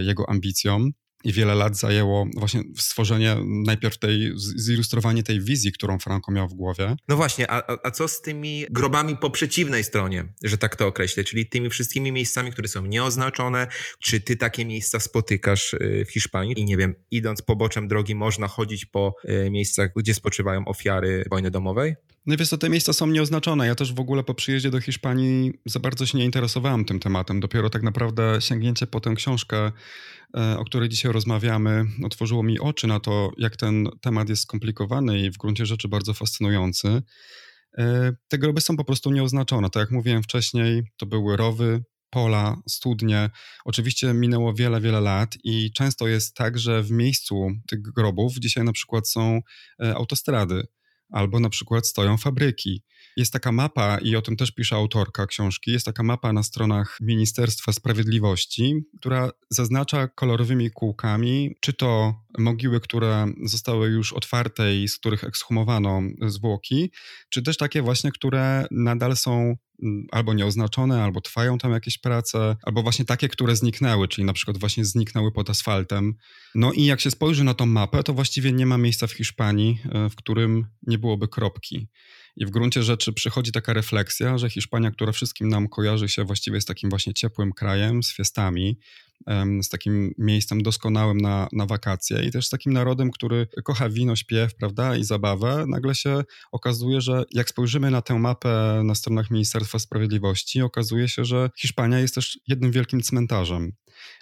jego 0.00 0.30
ambicjom. 0.30 0.92
I 1.24 1.32
wiele 1.32 1.54
lat 1.54 1.76
zajęło 1.76 2.26
właśnie 2.36 2.62
stworzenie 2.76 3.36
najpierw 3.44 3.98
tej, 3.98 4.32
zilustrowanie 4.36 5.22
tej 5.22 5.40
wizji, 5.40 5.72
którą 5.72 5.98
Franco 5.98 6.32
miał 6.32 6.48
w 6.48 6.54
głowie. 6.54 6.96
No 7.08 7.16
właśnie, 7.16 7.50
a, 7.50 7.62
a 7.84 7.90
co 7.90 8.08
z 8.08 8.20
tymi 8.22 8.66
grobami 8.70 9.16
po 9.16 9.30
przeciwnej 9.30 9.84
stronie, 9.84 10.32
że 10.44 10.58
tak 10.58 10.76
to 10.76 10.86
określę, 10.86 11.24
czyli 11.24 11.48
tymi 11.48 11.70
wszystkimi 11.70 12.12
miejscami, 12.12 12.52
które 12.52 12.68
są 12.68 12.86
nieoznaczone? 12.86 13.66
Czy 14.00 14.20
ty 14.20 14.36
takie 14.36 14.64
miejsca 14.64 15.00
spotykasz 15.00 15.74
y, 15.74 16.04
w 16.08 16.12
Hiszpanii 16.12 16.60
i 16.60 16.64
nie 16.64 16.76
wiem, 16.76 16.94
idąc 17.10 17.42
poboczem 17.42 17.88
drogi 17.88 18.14
można 18.14 18.48
chodzić 18.48 18.84
po 18.84 19.14
miejscach, 19.50 19.90
gdzie 19.96 20.14
spoczywają 20.14 20.64
ofiary 20.64 21.24
wojny 21.30 21.50
domowej? 21.50 21.94
No 22.26 22.36
wiesz, 22.36 22.50
to 22.50 22.58
te 22.58 22.68
miejsca 22.68 22.92
są 22.92 23.06
nieoznaczone. 23.06 23.66
Ja 23.66 23.74
też 23.74 23.92
w 23.92 24.00
ogóle 24.00 24.24
po 24.24 24.34
przyjeździe 24.34 24.70
do 24.70 24.80
Hiszpanii 24.80 25.52
za 25.66 25.80
bardzo 25.80 26.06
się 26.06 26.18
nie 26.18 26.24
interesowałem 26.24 26.84
tym 26.84 27.00
tematem. 27.00 27.40
Dopiero 27.40 27.70
tak 27.70 27.82
naprawdę 27.82 28.36
sięgnięcie 28.40 28.86
po 28.86 29.00
tę 29.00 29.14
książkę, 29.14 29.72
e, 30.36 30.58
o 30.58 30.64
której 30.64 30.88
dzisiaj 30.88 31.12
rozmawiamy, 31.12 31.84
otworzyło 32.04 32.42
mi 32.42 32.60
oczy 32.60 32.86
na 32.86 33.00
to, 33.00 33.30
jak 33.38 33.56
ten 33.56 33.88
temat 34.00 34.28
jest 34.28 34.42
skomplikowany 34.42 35.20
i 35.20 35.30
w 35.30 35.36
gruncie 35.36 35.66
rzeczy 35.66 35.88
bardzo 35.88 36.14
fascynujący. 36.14 37.02
E, 37.78 38.12
te 38.28 38.38
groby 38.38 38.60
są 38.60 38.76
po 38.76 38.84
prostu 38.84 39.10
nieoznaczone. 39.10 39.70
Tak 39.70 39.80
jak 39.80 39.90
mówiłem 39.90 40.22
wcześniej, 40.22 40.82
to 40.96 41.06
były 41.06 41.36
rowy, 41.36 41.84
pola, 42.10 42.56
studnie. 42.68 43.30
Oczywiście 43.64 44.14
minęło 44.14 44.54
wiele, 44.54 44.80
wiele 44.80 45.00
lat 45.00 45.34
i 45.44 45.70
często 45.72 46.08
jest 46.08 46.34
tak, 46.34 46.58
że 46.58 46.82
w 46.82 46.90
miejscu 46.90 47.50
tych 47.68 47.82
grobów 47.82 48.34
dzisiaj 48.38 48.64
na 48.64 48.72
przykład 48.72 49.08
są 49.08 49.40
e, 49.82 49.94
autostrady 49.94 50.66
albo 51.12 51.40
na 51.40 51.48
przykład 51.48 51.86
stoją 51.86 52.16
fabryki. 52.16 52.82
Jest 53.16 53.32
taka 53.32 53.52
mapa, 53.52 53.98
i 53.98 54.16
o 54.16 54.22
tym 54.22 54.36
też 54.36 54.50
pisze 54.50 54.76
autorka 54.76 55.26
książki, 55.26 55.72
jest 55.72 55.86
taka 55.86 56.02
mapa 56.02 56.32
na 56.32 56.42
stronach 56.42 56.98
Ministerstwa 57.00 57.72
Sprawiedliwości, 57.72 58.74
która 58.98 59.30
zaznacza 59.50 60.08
kolorowymi 60.08 60.70
kółkami, 60.70 61.56
czy 61.60 61.72
to 61.72 62.14
mogiły, 62.38 62.80
które 62.80 63.26
zostały 63.44 63.88
już 63.88 64.12
otwarte 64.12 64.76
i 64.76 64.88
z 64.88 64.98
których 64.98 65.24
ekshumowano 65.24 66.00
zwłoki, 66.26 66.90
czy 67.28 67.42
też 67.42 67.56
takie 67.56 67.82
właśnie, 67.82 68.12
które 68.12 68.66
nadal 68.70 69.16
są 69.16 69.56
albo 70.12 70.34
nieoznaczone, 70.34 71.02
albo 71.02 71.20
trwają 71.20 71.58
tam 71.58 71.72
jakieś 71.72 71.98
prace, 71.98 72.56
albo 72.62 72.82
właśnie 72.82 73.04
takie, 73.04 73.28
które 73.28 73.56
zniknęły, 73.56 74.08
czyli 74.08 74.24
na 74.24 74.32
przykład 74.32 74.58
właśnie 74.58 74.84
zniknęły 74.84 75.32
pod 75.32 75.50
asfaltem. 75.50 76.14
No 76.54 76.72
i 76.72 76.84
jak 76.84 77.00
się 77.00 77.10
spojrzy 77.10 77.44
na 77.44 77.54
tą 77.54 77.66
mapę, 77.66 78.02
to 78.02 78.12
właściwie 78.12 78.52
nie 78.52 78.66
ma 78.66 78.78
miejsca 78.78 79.06
w 79.06 79.12
Hiszpanii, 79.12 79.78
e, 79.92 80.10
w 80.10 80.16
którym 80.16 80.66
nie 80.86 80.98
byłoby 80.98 81.28
kropki. 81.28 81.88
I 82.36 82.46
w 82.46 82.50
gruncie 82.50 82.82
rzeczy 82.82 83.12
przychodzi 83.12 83.52
taka 83.52 83.72
refleksja, 83.72 84.38
że 84.38 84.50
Hiszpania, 84.50 84.90
która 84.90 85.12
wszystkim 85.12 85.48
nam 85.48 85.68
kojarzy 85.68 86.08
się 86.08 86.24
właściwie 86.24 86.60
z 86.60 86.64
takim 86.64 86.90
właśnie 86.90 87.14
ciepłym 87.14 87.52
krajem, 87.52 88.02
z 88.02 88.14
fiestami, 88.14 88.78
z 89.62 89.68
takim 89.68 90.14
miejscem 90.18 90.62
doskonałym 90.62 91.18
na, 91.18 91.48
na 91.52 91.66
wakacje 91.66 92.24
i 92.24 92.30
też 92.30 92.46
z 92.46 92.50
takim 92.50 92.72
narodem, 92.72 93.10
który 93.10 93.46
kocha 93.64 93.88
wino, 93.88 94.16
śpiew, 94.16 94.54
prawda, 94.54 94.96
i 94.96 95.04
zabawę, 95.04 95.64
nagle 95.68 95.94
się 95.94 96.22
okazuje, 96.52 97.00
że 97.00 97.24
jak 97.32 97.48
spojrzymy 97.48 97.90
na 97.90 98.02
tę 98.02 98.18
mapę 98.18 98.82
na 98.84 98.94
stronach 98.94 99.30
Ministerstwa 99.30 99.78
Sprawiedliwości, 99.78 100.62
okazuje 100.62 101.08
się, 101.08 101.24
że 101.24 101.50
Hiszpania 101.56 101.98
jest 101.98 102.14
też 102.14 102.38
jednym 102.48 102.72
wielkim 102.72 103.02
cmentarzem. 103.02 103.72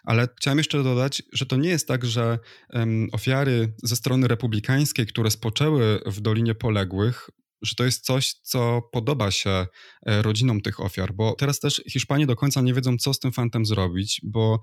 Ale 0.04 0.28
chciałem 0.37 0.59
jeszcze 0.59 0.83
dodać, 0.83 1.23
że 1.33 1.47
to 1.47 1.56
nie 1.56 1.68
jest 1.68 1.88
tak, 1.88 2.04
że 2.04 2.38
um, 2.73 3.09
ofiary 3.12 3.75
ze 3.83 3.97
strony 3.97 4.28
republikańskiej, 4.28 5.06
które 5.06 5.30
spoczęły 5.30 6.00
w 6.06 6.21
Dolinie 6.21 6.54
Poległych, 6.54 7.30
że 7.64 7.75
to 7.75 7.85
jest 7.85 8.04
coś, 8.04 8.35
co 8.42 8.83
podoba 8.92 9.30
się 9.30 9.50
e, 9.50 10.23
rodzinom 10.23 10.61
tych 10.61 10.80
ofiar, 10.80 11.14
bo 11.14 11.35
teraz 11.35 11.61
też 11.61 11.83
Hiszpanie 11.90 12.26
do 12.26 12.37
końca 12.37 12.61
nie 12.61 12.75
wiedzą, 12.75 12.97
co 12.97 13.14
z 13.14 13.18
tym 13.18 13.33
fantem 13.33 13.66
zrobić, 13.66 14.21
bo 14.25 14.61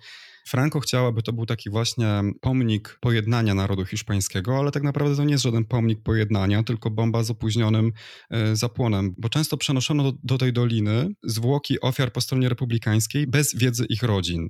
Franco 0.47 0.79
chciał, 0.79 1.07
aby 1.07 1.23
to 1.23 1.33
był 1.33 1.45
taki 1.45 1.69
właśnie 1.69 2.21
pomnik 2.41 2.97
pojednania 3.01 3.53
narodu 3.53 3.85
hiszpańskiego, 3.85 4.57
ale 4.57 4.71
tak 4.71 4.83
naprawdę 4.83 5.15
to 5.15 5.23
nie 5.23 5.31
jest 5.31 5.43
żaden 5.43 5.65
pomnik 5.65 6.03
pojednania, 6.03 6.63
tylko 6.63 6.91
bomba 6.91 7.23
z 7.23 7.31
opóźnionym 7.31 7.91
e, 8.29 8.55
zapłonem, 8.55 9.15
bo 9.17 9.29
często 9.29 9.57
przenoszono 9.57 10.03
do, 10.03 10.17
do 10.23 10.37
tej 10.37 10.53
doliny 10.53 11.09
zwłoki 11.23 11.81
ofiar 11.81 12.11
po 12.11 12.21
stronie 12.21 12.49
republikańskiej 12.49 13.27
bez 13.27 13.55
wiedzy 13.55 13.85
ich 13.89 14.03
rodzin. 14.03 14.49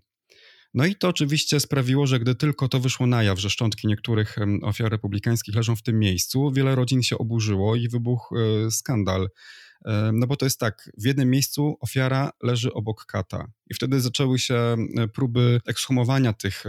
No 0.73 0.85
i 0.85 0.95
to 0.95 1.07
oczywiście 1.07 1.59
sprawiło, 1.59 2.07
że 2.07 2.19
gdy 2.19 2.35
tylko 2.35 2.67
to 2.67 2.79
wyszło 2.79 3.07
na 3.07 3.23
jaw, 3.23 3.39
że 3.39 3.49
szczątki 3.49 3.87
niektórych 3.87 4.35
ofiar 4.61 4.91
republikańskich 4.91 5.55
leżą 5.55 5.75
w 5.75 5.81
tym 5.81 5.99
miejscu, 5.99 6.51
wiele 6.51 6.75
rodzin 6.75 7.03
się 7.03 7.17
oburzyło 7.17 7.75
i 7.75 7.89
wybuchł 7.89 8.35
e, 8.37 8.71
skandal. 8.71 9.29
No 10.13 10.27
bo 10.27 10.35
to 10.35 10.45
jest 10.45 10.59
tak, 10.59 10.91
w 10.97 11.05
jednym 11.05 11.29
miejscu 11.29 11.77
ofiara 11.79 12.31
leży 12.43 12.73
obok 12.73 13.05
kata. 13.05 13.51
I 13.71 13.73
wtedy 13.73 14.01
zaczęły 14.01 14.39
się 14.39 14.55
e, 14.55 15.07
próby 15.07 15.61
ekshumowania 15.65 16.33
tych 16.33 16.63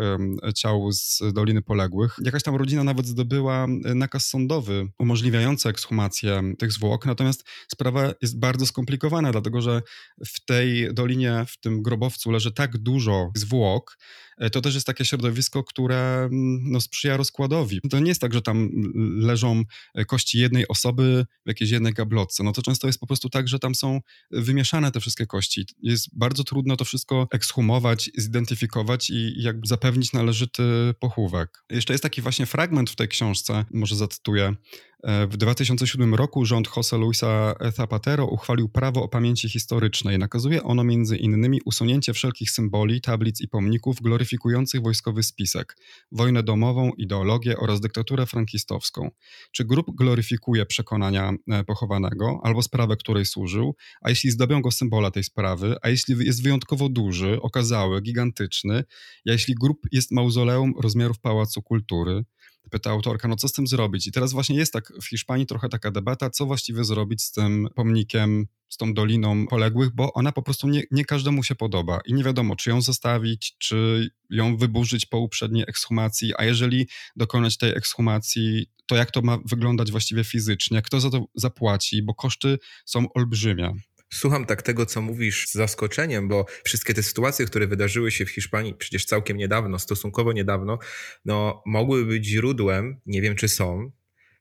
ciał 0.55 0.93
z 0.93 1.23
Doliny 1.33 1.63
Poległych. 1.63 2.17
Jakaś 2.25 2.43
tam 2.43 2.57
rodzina 2.57 2.85
nawet 2.85 3.07
zdobyła 3.07 3.65
e, 3.65 3.95
nakaz 3.95 4.29
sądowy 4.29 4.89
umożliwiający 4.99 5.69
ekshumację 5.69 6.43
tych 6.59 6.73
zwłok, 6.73 7.07
natomiast 7.07 7.45
sprawa 7.73 8.15
jest 8.23 8.39
bardzo 8.39 8.67
skomplikowana, 8.67 9.33
dlatego 9.33 9.63
że 9.63 9.83
w 10.27 10.45
tej 10.45 10.95
dolinie, 10.95 11.45
w 11.49 11.61
tym 11.61 11.83
grobowcu 11.83 12.31
leży 12.31 12.53
tak 12.53 12.79
dużo 12.79 13.31
zwłok, 13.37 13.99
e, 14.39 14.51
to 14.51 14.61
też 14.61 14.75
jest 14.75 14.87
takie 14.87 15.05
środowisko, 15.05 15.65
które 15.65 16.29
no, 16.63 16.81
sprzyja 16.81 17.17
rozkładowi. 17.17 17.81
To 17.91 17.99
nie 17.99 18.09
jest 18.09 18.21
tak, 18.21 18.33
że 18.33 18.43
tam 18.43 18.71
leżą 19.17 19.63
kości 20.07 20.39
jednej 20.39 20.69
osoby 20.69 21.27
w 21.45 21.49
jakiejś 21.49 21.71
jednej 21.71 21.93
gablotce. 21.93 22.43
No 22.43 22.53
to 22.53 22.63
często 22.63 22.87
jest 22.87 23.01
po 23.01 23.07
prostu 23.07 23.29
tak, 23.29 23.49
że 23.49 23.59
tam 23.59 23.75
są 23.75 24.01
wymieszane 24.31 24.93
te 24.93 25.01
wszystkie 25.01 25.27
kości. 25.27 25.67
Jest 25.83 26.09
bardzo 26.13 26.45
trudno 26.45 26.77
to 26.77 26.85
wszystko 26.93 27.29
ekshumować, 27.31 28.11
zidentyfikować 28.17 29.11
i 29.11 29.43
jakby 29.43 29.67
zapewnić 29.67 30.13
należyty 30.13 30.95
pochówek. 31.01 31.65
Jeszcze 31.71 31.95
jest 31.95 32.03
taki 32.03 32.23
właśnie 32.23 32.47
fragment 32.47 32.91
w 32.91 32.97
tej 32.97 33.09
książce, 33.09 33.65
może 33.71 33.97
zacytuję. 33.97 34.55
E, 35.03 35.27
w 35.27 35.37
2007 35.37 36.15
roku 36.15 36.45
rząd 36.45 36.69
José 36.69 36.99
Luisa 36.99 37.55
Zapatero 37.77 38.27
uchwalił 38.27 38.69
prawo 38.69 39.03
o 39.03 39.09
pamięci 39.09 39.49
historycznej. 39.49 40.19
Nakazuje 40.19 40.63
ono 40.63 40.85
między 40.85 41.17
innymi 41.17 41.61
usunięcie 41.65 42.13
wszelkich 42.13 42.51
symboli, 42.51 43.01
tablic 43.01 43.41
i 43.41 43.49
pomników 43.49 44.01
gloryfikujących 44.01 44.83
wojskowy 44.83 45.23
spisek, 45.23 45.77
wojnę 46.13 46.43
domową, 46.43 46.91
ideologię 46.99 47.57
oraz 47.57 47.81
dyktaturę 47.81 48.27
frankistowską. 48.27 49.11
Czy 49.53 49.65
grup 49.65 49.87
gloryfikuje 49.95 50.67
przekonania 50.67 51.33
e, 51.51 51.65
pochowanego 51.65 52.41
albo 52.43 52.63
sprawę, 52.63 52.97
której 52.97 53.27
służył, 53.27 53.77
a 54.03 54.11
jeśli 54.11 54.31
zdobią 54.31 54.63
go 54.63 54.71
symbola 54.71 55.11
tej 55.11 55.25
sprawy, 55.25 55.77
a 55.83 55.89
jeśli 55.89 56.27
jest 56.27 56.43
wyjątkowo 56.43 56.89
duży, 56.89 57.39
okazały, 57.41 58.01
gigantyczny, 58.01 58.85
a 59.29 59.33
jeśli 59.33 59.55
grup 59.55 59.79
jest 59.93 60.11
mauzoleum 60.11 60.75
rozmiarów 60.83 61.19
Pałacu 61.21 61.63
Kultury, 61.63 62.25
pyta 62.71 62.91
autorka, 62.91 63.29
no 63.29 63.37
co 63.37 63.49
z 63.49 63.53
tym 63.53 63.67
zrobić? 63.67 64.07
I 64.07 64.13
teraz 64.13 64.33
właśnie 64.33 64.57
jest 64.57 64.73
tak 64.73 64.93
w 65.03 65.09
Hiszpanii 65.09 65.47
trochę 65.47 65.69
taka 65.69 65.91
debata, 65.91 66.31
co 66.31 66.47
właściwie 66.47 66.85
zrobić 66.85 67.23
z 67.23 67.33
tym 67.33 67.69
pomnikiem, 67.75 68.47
z 68.69 68.77
tą 68.77 68.95
doliną 68.95 69.47
poległych, 69.47 69.91
bo 69.91 70.13
ona 70.13 70.33
po 70.33 70.43
prostu 70.43 70.69
nie, 70.69 70.83
nie 70.91 71.05
każdemu 71.05 71.43
się 71.43 71.55
podoba 71.55 72.01
i 72.07 72.15
nie 72.15 72.25
wiadomo, 72.25 72.57
czy 72.57 72.71
ją 72.71 72.83
zostawić, 72.83 73.57
czy 73.59 74.11
ją 74.31 74.57
wyburzyć 74.57 75.07
po 75.07 75.19
uprzedniej 75.19 75.65
ekshumacji, 75.69 76.33
a 76.39 76.45
jeżeli 76.45 76.89
dokonać 77.17 77.57
tej 77.57 77.71
ekshumacji, 77.77 78.67
to 78.87 78.97
jak 78.97 79.11
to 79.11 79.23
ma 79.23 79.39
wyglądać 79.45 79.91
właściwie 79.91 80.25
fizycznie, 80.25 80.83
kto 80.83 81.01
za 81.01 81.11
to 81.11 81.25
zapłaci, 81.35 82.03
bo 82.03 82.15
koszty 82.15 82.59
są 82.85 83.13
olbrzymie. 83.13 83.75
Słucham 84.13 84.47
tak 84.47 84.63
tego, 84.63 84.87
co 84.87 85.03
mówisz 85.03 85.49
z 85.49 85.53
zaskoczeniem, 85.53 86.29
bo 86.29 86.47
wszystkie 86.65 86.95
te 86.95 87.03
sytuacje, 87.03 87.47
które 87.47 87.67
wydarzyły 87.67 88.11
się 88.11 88.25
w 88.25 88.31
Hiszpanii 88.31 88.75
przecież 88.75 89.05
całkiem 89.05 89.37
niedawno, 89.37 89.79
stosunkowo 89.79 90.33
niedawno, 90.33 90.79
no 91.25 91.63
mogły 91.67 92.07
być 92.07 92.27
źródłem, 92.27 93.01
nie 93.07 93.23
wiem 93.23 93.37
czy 93.37 93.49
są, 93.49 93.91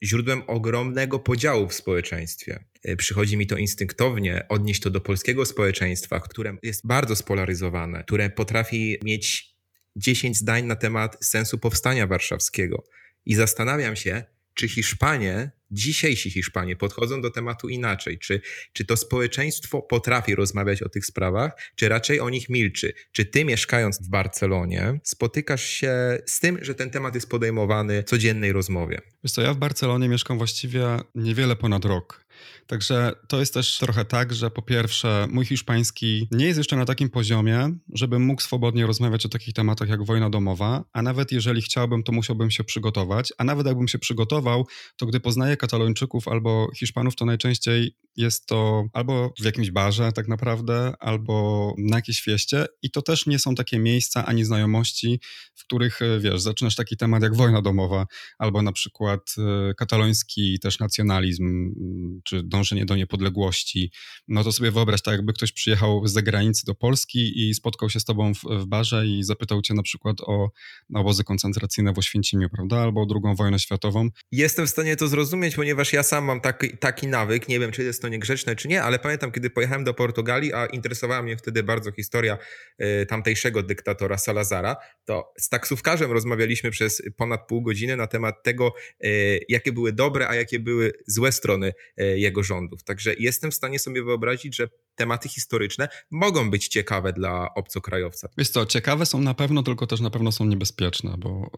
źródłem 0.04 0.44
ogromnego 0.48 1.20
podziału 1.20 1.68
w 1.68 1.74
społeczeństwie. 1.74 2.64
E, 2.84 2.96
przychodzi 2.96 3.38
mi 3.38 3.48
to 3.48 3.58
instynktownie 3.58 4.46
odnieść 4.50 4.82
to 4.82 4.90
do 4.90 5.02
polskiego 5.02 5.46
społeczeństwa, 5.46 6.20
które 6.20 6.58
jest 6.64 6.88
bardzo 6.88 7.16
spolaryzowane, 7.16 8.04
które 8.04 8.30
potrafi 8.30 8.98
mieć 9.04 9.56
10 9.96 10.38
zdań 10.38 10.66
na 10.66 10.76
temat 10.76 11.26
sensu 11.26 11.58
powstania 11.58 12.08
warszawskiego. 12.08 12.84
I 13.26 13.36
zastanawiam 13.36 13.96
się, 13.96 14.24
czy 14.54 14.68
Hiszpanie, 14.68 15.52
dzisiejsi 15.72 16.32
Hiszpanie 16.32 16.76
podchodzą 16.76 17.22
do 17.22 17.32
tematu 17.32 17.70
inaczej? 17.70 18.20
Czy, 18.20 18.42
czy 18.74 18.86
to 18.86 18.98
społeczeństwo 18.98 19.82
potrafi 19.82 20.36
rozmawiać 20.36 20.84
o 20.84 20.90
tych 20.90 21.06
sprawach, 21.06 21.52
czy 21.76 21.90
raczej 21.90 22.20
o 22.20 22.30
nich 22.30 22.50
milczy? 22.50 22.94
Czy 23.12 23.26
ty 23.26 23.46
mieszkając 23.46 24.02
w 24.02 24.10
Barcelonie 24.10 25.00
spotykasz 25.04 25.66
się 25.66 25.94
z 26.26 26.40
tym, 26.40 26.58
że 26.62 26.76
ten 26.76 26.90
temat 26.90 27.16
jest 27.16 27.30
podejmowany 27.30 28.02
w 28.02 28.06
codziennej 28.06 28.52
rozmowie? 28.52 29.02
Wiesz 29.24 29.32
co, 29.32 29.42
ja 29.42 29.54
w 29.54 29.58
Barcelonie 29.58 30.10
mieszkam 30.10 30.38
właściwie 30.38 30.86
niewiele 31.16 31.56
ponad 31.56 31.86
rok. 31.86 32.26
Także 32.68 33.12
to 33.28 33.40
jest 33.40 33.54
też 33.54 33.78
trochę 33.78 34.06
tak, 34.06 34.34
że 34.34 34.52
po 34.52 34.62
pierwsze, 34.62 35.28
mój 35.30 35.46
hiszpański 35.46 36.28
nie 36.32 36.46
jest 36.46 36.58
jeszcze 36.58 36.76
na 36.76 36.86
takim 36.86 37.10
poziomie, 37.10 37.70
żebym 37.94 38.26
mógł 38.26 38.42
swobodnie 38.42 38.86
rozmawiać 38.86 39.26
o 39.26 39.30
takich 39.30 39.54
tematach 39.54 39.90
jak 39.90 40.06
wojna 40.06 40.30
domowa, 40.30 40.84
a 40.94 41.02
nawet 41.02 41.32
jeżeli 41.32 41.62
chciałbym, 41.62 42.04
to 42.04 42.12
musiałbym 42.12 42.52
się 42.52 42.64
przygotować, 42.64 43.34
a 43.38 43.44
nawet 43.44 43.68
jakbym 43.68 43.88
się 43.88 44.00
przygotował, 44.00 44.68
to 44.98 45.06
gdy 45.06 45.20
poznaję 45.20 45.58
katalończyków 45.58 46.28
albo 46.28 46.68
Hiszpanów, 46.78 47.16
to 47.16 47.26
najczęściej 47.26 47.96
jest 48.16 48.46
to 48.46 48.84
albo 48.94 49.34
w 49.40 49.46
jakimś 49.46 49.72
barze 49.72 50.12
tak 50.12 50.28
naprawdę, 50.28 50.94
albo 51.00 51.74
na 51.78 51.96
jakiejś 51.98 52.22
fieście 52.22 52.66
i 52.82 52.92
to 52.92 53.02
też 53.02 53.26
nie 53.26 53.40
są 53.40 53.56
takie 53.56 53.80
miejsca 53.80 54.26
ani 54.26 54.46
znajomości, 54.46 55.20
w 55.56 55.64
których, 55.64 56.02
e, 56.02 56.20
wiesz, 56.20 56.42
zaczynasz 56.42 56.76
taki 56.76 56.98
temat 56.98 57.24
jak 57.24 57.36
wojna 57.36 57.62
domowa, 57.62 58.06
albo 58.38 58.62
na 58.62 58.72
przykład 58.72 59.36
e, 59.38 59.74
kataloński 59.74 60.60
też 60.60 60.80
nacjonalizm, 60.80 61.46
mm, 61.46 62.22
czy 62.24 62.44
dążenie 62.52 62.86
do 62.86 62.96
niepodległości. 62.96 63.92
No 64.28 64.44
to 64.44 64.52
sobie 64.52 64.72
wyobraź, 64.72 65.02
tak 65.02 65.12
jakby 65.12 65.34
ktoś 65.34 65.52
przyjechał 65.52 66.08
z 66.08 66.14
zagranicy 66.14 66.66
do 66.66 66.76
Polski 66.76 67.50
i 67.50 67.54
spotkał 67.54 67.90
się 67.90 68.00
z 68.00 68.06
tobą 68.06 68.34
w, 68.34 68.44
w 68.44 68.66
barze 68.66 69.08
i 69.08 69.24
zapytał 69.24 69.62
cię 69.62 69.74
na 69.74 69.84
przykład 69.84 70.22
o 70.22 70.50
obozy 70.94 71.24
koncentracyjne 71.24 71.94
w 71.94 71.98
Oświęcimiu, 71.98 72.50
prawda, 72.50 72.78
albo 72.78 73.02
o 73.02 73.06
drugą 73.06 73.36
wojnę 73.36 73.60
światową. 73.60 74.10
Jestem 74.32 74.68
w 74.68 74.70
stanie 74.70 74.96
to 74.96 75.08
zrozumieć, 75.08 75.56
ponieważ 75.56 75.94
ja 75.94 76.04
sam 76.04 76.26
mam 76.26 76.42
taki, 76.42 76.78
taki 76.78 77.08
nawyk, 77.08 77.48
nie 77.48 77.60
wiem, 77.60 77.72
czy 77.72 77.84
jest 77.84 78.02
to 78.02 78.08
niegrzeczne, 78.08 78.56
czy 78.56 78.68
nie, 78.68 78.84
ale 78.84 79.00
pamiętam, 79.00 79.32
kiedy 79.32 79.50
pojechałem 79.50 79.84
do 79.84 79.94
Portugalii, 79.94 80.54
a 80.54 80.66
interesowała 80.66 81.22
mnie 81.22 81.38
wtedy 81.38 81.64
bardzo 81.64 81.92
historia 81.92 82.38
y, 82.82 83.06
tamtejszego 83.06 83.64
dyktatora 83.64 84.18
Salazara, 84.18 84.76
to 85.06 85.34
z 85.40 85.50
taksówkarzem 85.50 86.12
rozmawialiśmy 86.12 86.72
przez 86.72 87.02
ponad 87.18 87.48
pół 87.48 87.62
godziny 87.62 87.98
na 87.98 88.08
temat 88.08 88.44
tego, 88.44 88.74
y, 89.06 89.40
jakie 89.50 89.72
były 89.72 89.94
dobre, 89.94 90.28
a 90.28 90.36
jakie 90.36 90.60
były 90.60 90.92
złe 91.08 91.32
strony 91.32 91.74
y, 92.02 92.20
jego 92.42 92.44
rządów. 92.44 92.84
Także 92.84 93.14
jestem 93.20 93.52
w 93.52 93.54
stanie 93.54 93.80
sobie 93.80 94.04
wyobrazić, 94.04 94.56
że 94.56 94.70
tematy 94.96 95.30
historyczne 95.30 95.88
mogą 96.12 96.52
być 96.52 96.68
ciekawe 96.68 97.14
dla 97.14 97.54
obcokrajowca. 97.56 98.30
Wiesz 98.38 98.50
co, 98.50 98.66
ciekawe 98.66 99.06
są 99.06 99.22
na 99.22 99.34
pewno, 99.34 99.64
tylko 99.64 99.88
też 99.88 100.00
na 100.00 100.10
pewno 100.10 100.32
są 100.32 100.46
niebezpieczne, 100.46 101.16
bo 101.18 101.52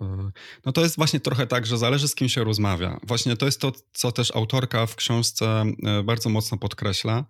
no 0.65 0.71
to 0.71 0.81
jest 0.81 0.95
właśnie 0.95 1.19
trochę 1.19 1.47
tak, 1.47 1.65
że 1.65 1.77
zależy 1.77 2.07
z 2.07 2.15
kim 2.15 2.29
się 2.29 2.43
rozmawia. 2.43 2.99
Właśnie 3.03 3.37
to 3.37 3.45
jest 3.45 3.61
to, 3.61 3.71
co 3.93 4.11
też 4.11 4.35
autorka 4.35 4.85
w 4.85 4.95
książce 4.95 5.65
bardzo 6.03 6.29
mocno 6.29 6.57
podkreśla, 6.57 7.25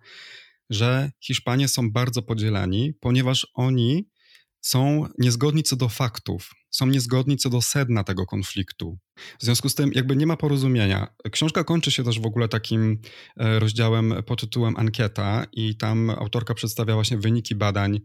że 0.70 1.10
Hiszpanie 1.20 1.68
są 1.68 1.90
bardzo 1.90 2.22
podzieleni, 2.22 2.92
ponieważ 3.00 3.46
oni 3.54 4.08
są 4.64 5.06
niezgodni 5.18 5.62
co 5.62 5.76
do 5.76 5.88
faktów, 5.88 6.50
są 6.70 6.86
niezgodni 6.86 7.36
co 7.36 7.50
do 7.50 7.62
sedna 7.62 8.04
tego 8.04 8.26
konfliktu. 8.26 8.98
W 9.40 9.44
związku 9.44 9.68
z 9.68 9.74
tym 9.74 9.90
jakby 9.94 10.16
nie 10.16 10.26
ma 10.26 10.36
porozumienia. 10.36 11.06
Książka 11.32 11.64
kończy 11.64 11.90
się 11.90 12.04
też 12.04 12.20
w 12.20 12.26
ogóle 12.26 12.48
takim 12.48 12.98
e, 13.36 13.58
rozdziałem 13.58 14.14
pod 14.26 14.40
tytułem 14.40 14.76
Ankieta 14.76 15.46
i 15.52 15.76
tam 15.76 16.10
autorka 16.10 16.54
przedstawia 16.54 16.94
właśnie 16.94 17.18
wyniki 17.18 17.54
badań 17.54 18.00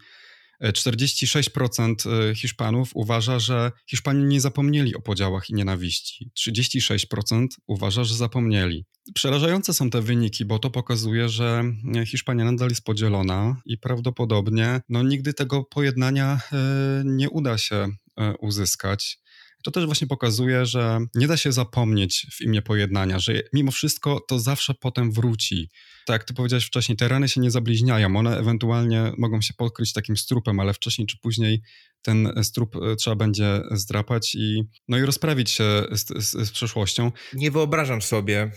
46% 0.64 2.30
e, 2.32 2.36
Hiszpanów 2.36 2.90
uważa, 2.94 3.40
że 3.40 3.72
Hiszpanie 3.90 4.24
nie 4.24 4.42
zapomnieli 4.42 4.96
o 4.96 5.02
podziałach 5.02 5.50
i 5.50 5.54
nienawiści. 5.54 6.32
36% 6.40 7.48
uważa, 7.68 8.04
że 8.04 8.16
zapomnieli. 8.16 8.86
Przerażające 9.14 9.74
są 9.74 9.90
te 9.90 10.02
wyniki, 10.02 10.46
bo 10.46 10.60
to 10.60 10.70
pokazuje, 10.70 11.30
że 11.30 11.64
Hiszpania 12.06 12.46
nadal 12.46 12.70
jest 12.70 12.84
podzielona 12.84 13.62
i 13.66 13.78
prawdopodobnie 13.78 14.82
no, 14.90 15.04
nigdy 15.04 15.34
tego 15.34 15.64
pojednania 15.64 16.40
e, 16.52 17.02
nie 17.06 17.30
uda 17.30 17.58
się 17.58 17.88
e, 18.18 18.34
uzyskać. 18.38 19.20
To 19.64 19.72
też 19.72 19.86
właśnie 19.86 20.08
pokazuje, 20.08 20.66
że 20.66 21.00
nie 21.16 21.28
da 21.28 21.38
się 21.38 21.52
zapomnieć 21.52 22.28
w 22.32 22.42
imię 22.42 22.62
pojednania, 22.62 23.20
że 23.20 23.34
mimo 23.54 23.72
wszystko 23.72 24.20
to 24.28 24.40
zawsze 24.40 24.74
potem 24.74 25.12
wróci. 25.12 25.70
Tak 26.06 26.14
jak 26.14 26.24
ty 26.24 26.34
powiedziałeś 26.34 26.66
wcześniej, 26.66 26.98
te 26.98 27.08
rany 27.08 27.30
się 27.30 27.42
nie 27.42 27.52
zabliźniają, 27.52 28.16
one 28.16 28.38
ewentualnie 28.38 29.12
mogą 29.18 29.42
się 29.42 29.54
pokryć 29.54 29.94
takim 29.94 30.18
strupem, 30.18 30.60
ale 30.60 30.74
wcześniej 30.74 31.08
czy 31.08 31.18
później 31.22 31.62
ten 32.02 32.44
strup 32.44 32.76
e, 32.76 32.96
trzeba 32.96 33.16
będzie 33.16 33.62
zdrapać 33.72 34.36
i, 34.36 34.64
no 34.88 34.98
i 34.98 35.02
rozprawić 35.02 35.52
się 35.52 35.84
z, 35.92 36.08
z, 36.24 36.48
z 36.48 36.52
przeszłością. 36.52 37.12
Nie 37.34 37.52
wyobrażam 37.52 38.02
sobie, 38.02 38.52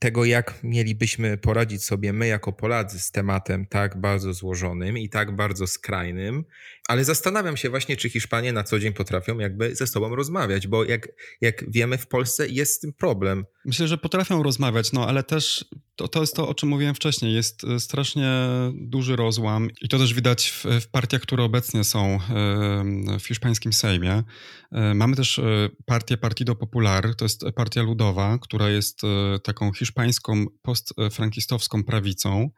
tego, 0.00 0.24
jak 0.24 0.54
mielibyśmy 0.62 1.36
poradzić 1.36 1.84
sobie 1.84 2.12
my 2.12 2.26
jako 2.26 2.52
Polacy 2.52 3.00
z 3.00 3.10
tematem 3.10 3.66
tak 3.66 4.00
bardzo 4.00 4.34
złożonym 4.34 4.98
i 4.98 5.08
tak 5.08 5.36
bardzo 5.36 5.66
skrajnym, 5.66 6.44
ale 6.88 7.04
zastanawiam 7.04 7.56
się 7.56 7.70
właśnie, 7.70 7.96
czy 7.96 8.10
Hiszpanie 8.10 8.52
na 8.52 8.64
co 8.64 8.78
dzień 8.78 8.92
potrafią 8.92 9.38
jakby 9.38 9.76
ze 9.76 9.86
sobą 9.86 10.14
rozmawiać, 10.14 10.66
bo 10.66 10.84
jak, 10.84 11.08
jak 11.40 11.70
wiemy 11.70 11.98
w 11.98 12.06
Polsce 12.06 12.48
jest 12.48 12.72
z 12.72 12.78
tym 12.78 12.92
problem. 12.92 13.44
Myślę, 13.64 13.88
że 13.88 13.98
potrafią 13.98 14.42
rozmawiać, 14.42 14.92
no 14.92 15.08
ale 15.08 15.22
też 15.22 15.64
to, 15.96 16.08
to 16.08 16.20
jest 16.20 16.36
to, 16.36 16.48
o 16.48 16.54
czym 16.54 16.68
mówiłem 16.68 16.94
wcześniej, 16.94 17.34
jest 17.34 17.64
e, 17.64 17.80
strasznie 17.80 18.30
duży 18.74 19.16
rozłam 19.16 19.68
i 19.82 19.88
to 19.88 19.98
też 19.98 20.14
widać 20.14 20.50
w, 20.50 20.64
w 20.80 20.88
partiach, 20.88 21.20
które 21.22 21.44
obecnie 21.44 21.84
są 21.84 22.18
w 23.20 23.26
hiszpańskim 23.26 23.72
Sejmie. 23.72 24.22
E, 24.72 24.94
mamy 24.94 25.16
też 25.16 25.38
e, 25.38 25.68
partię 25.86 26.16
Partido 26.16 26.54
Popular, 26.56 27.14
to 27.14 27.24
jest 27.24 27.44
partia 27.54 27.82
ludowa, 27.82 28.38
która 28.38 28.68
jest 28.68 29.02
taką 29.42 29.72
hiszpańską 29.72 29.89
postfrankistowską 30.62 31.84
prawicą. 31.84 32.50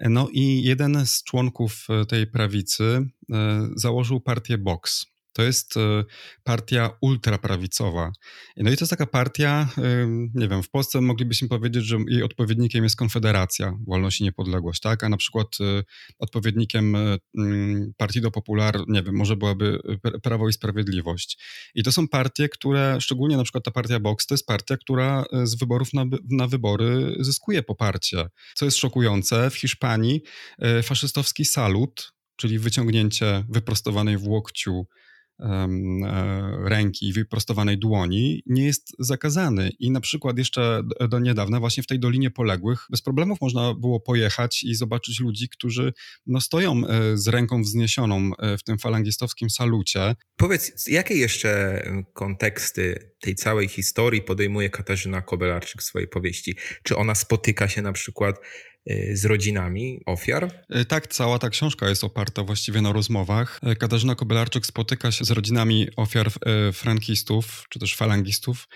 No 0.00 0.28
i 0.32 0.62
jeden 0.62 1.06
z 1.06 1.22
członków 1.22 1.86
tej 2.08 2.26
prawicy 2.26 3.06
założył 3.76 4.20
partię 4.20 4.58
Vox. 4.58 5.11
To 5.32 5.42
jest 5.42 5.76
e, 5.76 6.04
partia 6.44 6.90
ultraprawicowa. 7.00 8.12
No 8.56 8.70
i 8.70 8.76
to 8.76 8.82
jest 8.82 8.90
taka 8.90 9.06
partia, 9.06 9.68
nie 10.34 10.48
wiem, 10.48 10.62
w 10.62 10.70
Polsce 10.70 11.00
moglibyśmy 11.00 11.48
powiedzieć, 11.48 11.84
że 11.84 11.98
jej 12.08 12.22
odpowiednikiem 12.22 12.84
jest 12.84 12.96
Konfederacja, 12.96 13.78
Wolność 13.86 14.20
i 14.20 14.24
Niepodległość, 14.24 14.80
tak? 14.80 15.04
A 15.04 15.08
na 15.08 15.16
przykład 15.16 15.46
e, 15.60 15.82
odpowiednikiem 16.18 16.96
e, 16.96 17.18
Partido 17.96 18.30
Popular, 18.30 18.80
nie 18.88 19.02
wiem, 19.02 19.14
może 19.14 19.36
byłaby 19.36 19.78
Prawo 20.22 20.48
i 20.48 20.52
Sprawiedliwość. 20.52 21.38
I 21.74 21.82
to 21.82 21.92
są 21.92 22.08
partie, 22.08 22.48
które, 22.48 23.00
szczególnie 23.00 23.36
na 23.36 23.42
przykład 23.42 23.64
ta 23.64 23.70
partia 23.70 24.00
Vox, 24.00 24.26
to 24.26 24.34
jest 24.34 24.46
partia, 24.46 24.76
która 24.76 25.24
z 25.44 25.54
wyborów 25.54 25.94
na, 25.94 26.04
na 26.30 26.46
wybory 26.46 27.16
zyskuje 27.20 27.62
poparcie. 27.62 28.26
Co 28.54 28.64
jest 28.64 28.76
szokujące, 28.76 29.50
w 29.50 29.54
Hiszpanii 29.54 30.22
faszystowski 30.82 31.44
salut, 31.44 32.12
czyli 32.36 32.58
wyciągnięcie 32.58 33.44
wyprostowanej 33.48 34.18
w 34.18 34.26
łokciu 34.26 34.86
E, 34.96 35.01
ręki, 36.64 37.12
wyprostowanej 37.12 37.78
dłoni 37.78 38.42
nie 38.46 38.64
jest 38.64 38.92
zakazany. 38.98 39.70
I 39.78 39.90
na 39.90 40.00
przykład 40.00 40.38
jeszcze 40.38 40.82
do 41.08 41.18
niedawna 41.18 41.60
właśnie 41.60 41.82
w 41.82 41.86
tej 41.86 41.98
Dolinie 41.98 42.30
Poległych 42.30 42.86
bez 42.90 43.02
problemów 43.02 43.40
można 43.40 43.74
było 43.74 44.00
pojechać 44.00 44.64
i 44.64 44.74
zobaczyć 44.74 45.20
ludzi, 45.20 45.48
którzy 45.48 45.92
no, 46.26 46.40
stoją 46.40 46.86
e, 46.86 47.16
z 47.18 47.28
ręką 47.28 47.62
wzniesioną 47.62 48.30
e, 48.38 48.58
w 48.58 48.64
tym 48.64 48.78
falangistowskim 48.78 49.50
salucie. 49.50 50.16
Powiedz, 50.36 50.86
jakie 50.86 51.14
jeszcze 51.14 51.82
konteksty 52.12 53.12
tej 53.20 53.34
całej 53.34 53.68
historii 53.68 54.22
podejmuje 54.22 54.70
Katarzyna 54.70 55.22
Kobelarczyk 55.22 55.82
w 55.82 55.84
swojej 55.84 56.08
powieści? 56.08 56.56
Czy 56.82 56.96
ona 56.96 57.14
spotyka 57.14 57.68
się 57.68 57.82
na 57.82 57.92
przykład 57.92 58.36
z 59.12 59.24
rodzinami 59.24 60.00
ofiar? 60.06 60.64
Y, 60.76 60.84
tak, 60.84 61.06
cała 61.06 61.38
ta 61.38 61.50
książka 61.50 61.88
jest 61.88 62.04
oparta 62.04 62.42
właściwie 62.42 62.82
na 62.82 62.92
rozmowach. 62.92 63.60
Y, 63.72 63.76
Katarzyna 63.76 64.14
Kobylarczyk 64.14 64.66
spotyka 64.66 65.12
się 65.12 65.24
z 65.24 65.30
rodzinami 65.30 65.88
ofiar 65.96 66.30
frankistów, 66.72 67.66
czy 67.68 67.78
też 67.78 67.96
falangistów. 67.96 68.68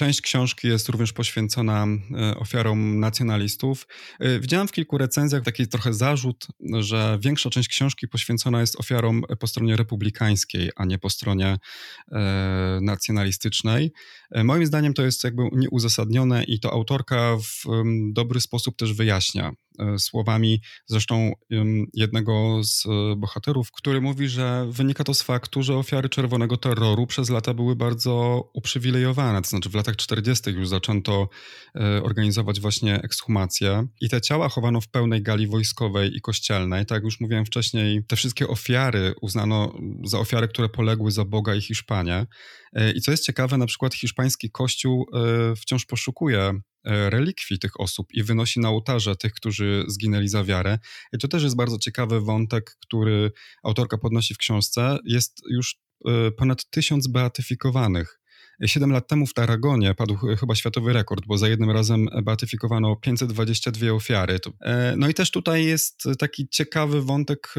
Część 0.00 0.20
książki 0.20 0.68
jest 0.68 0.88
również 0.88 1.12
poświęcona 1.12 1.86
ofiarom 2.36 3.00
nacjonalistów. 3.00 3.86
Widziałem 4.40 4.68
w 4.68 4.72
kilku 4.72 4.98
recenzjach 4.98 5.42
taki 5.42 5.68
trochę 5.68 5.94
zarzut, 5.94 6.46
że 6.78 7.18
większa 7.22 7.50
część 7.50 7.68
książki 7.68 8.08
poświęcona 8.08 8.60
jest 8.60 8.80
ofiarom 8.80 9.22
po 9.40 9.46
stronie 9.46 9.76
republikańskiej, 9.76 10.70
a 10.76 10.84
nie 10.84 10.98
po 10.98 11.10
stronie 11.10 11.56
nacjonalistycznej. 12.80 13.92
Moim 14.44 14.66
zdaniem 14.66 14.94
to 14.94 15.02
jest 15.02 15.24
jakby 15.24 15.42
nieuzasadnione 15.52 16.44
i 16.44 16.60
to 16.60 16.72
autorka 16.72 17.36
w 17.36 17.64
dobry 18.12 18.40
sposób 18.40 18.76
też 18.76 18.92
wyjaśnia. 18.92 19.52
Słowami 19.98 20.60
zresztą 20.86 21.32
jednego 21.94 22.60
z 22.64 22.84
bohaterów, 23.16 23.72
który 23.72 24.00
mówi, 24.00 24.28
że 24.28 24.66
wynika 24.70 25.04
to 25.04 25.14
z 25.14 25.22
faktu, 25.22 25.62
że 25.62 25.76
ofiary 25.76 26.08
czerwonego 26.08 26.56
terroru 26.56 27.06
przez 27.06 27.30
lata 27.30 27.54
były 27.54 27.76
bardzo 27.76 28.44
uprzywilejowane. 28.54 29.42
To 29.42 29.48
znaczy 29.48 29.68
w 29.68 29.74
latach 29.74 29.96
40. 29.96 30.50
już 30.50 30.68
zaczęto 30.68 31.28
organizować 32.02 32.60
właśnie 32.60 33.02
ekshumacje 33.02 33.86
i 34.00 34.08
te 34.08 34.20
ciała 34.20 34.48
chowano 34.48 34.80
w 34.80 34.88
pełnej 34.88 35.22
gali 35.22 35.46
wojskowej 35.46 36.16
i 36.16 36.20
kościelnej. 36.20 36.86
Tak 36.86 36.96
jak 36.96 37.04
już 37.04 37.20
mówiłem 37.20 37.46
wcześniej, 37.46 38.04
te 38.04 38.16
wszystkie 38.16 38.48
ofiary 38.48 39.14
uznano 39.20 39.74
za 40.04 40.18
ofiary, 40.18 40.48
które 40.48 40.68
poległy 40.68 41.10
za 41.10 41.24
Boga 41.24 41.54
i 41.54 41.60
Hiszpanię. 41.60 42.26
E, 42.72 42.92
I 42.92 43.00
co 43.00 43.10
jest 43.10 43.24
ciekawe, 43.24 43.56
na 43.56 43.66
przykład 43.66 43.94
hiszpański 43.94 44.50
kościół 44.50 45.06
e, 45.14 45.56
wciąż 45.56 45.86
poszukuje 45.86 46.40
e, 46.40 46.60
relikwii 46.84 47.58
tych 47.58 47.80
osób 47.80 48.06
i 48.12 48.22
wynosi 48.22 48.60
na 48.60 48.68
ołtarze 48.68 49.16
tych, 49.16 49.32
którzy 49.32 49.84
zginęli 49.88 50.28
za 50.28 50.44
wiarę. 50.44 50.78
I 51.12 51.18
to 51.18 51.28
też 51.28 51.42
jest 51.42 51.56
bardzo 51.56 51.78
ciekawy 51.78 52.20
wątek, 52.20 52.76
który 52.80 53.32
autorka 53.62 53.98
podnosi 53.98 54.34
w 54.34 54.38
książce. 54.38 54.98
Jest 55.04 55.42
już 55.50 55.76
ponad 56.36 56.70
tysiąc 56.70 57.08
beatyfikowanych. 57.08 58.20
Siedem 58.66 58.92
lat 58.92 59.08
temu 59.08 59.26
w 59.26 59.34
Taragonie 59.34 59.94
padł 59.94 60.16
chyba 60.16 60.54
światowy 60.54 60.92
rekord, 60.92 61.26
bo 61.26 61.38
za 61.38 61.48
jednym 61.48 61.70
razem 61.70 62.08
beatyfikowano 62.22 62.96
522 62.96 63.92
ofiary. 63.92 64.38
No 64.96 65.08
i 65.08 65.14
też 65.14 65.30
tutaj 65.30 65.64
jest 65.64 66.04
taki 66.18 66.48
ciekawy 66.48 67.02
wątek 67.02 67.54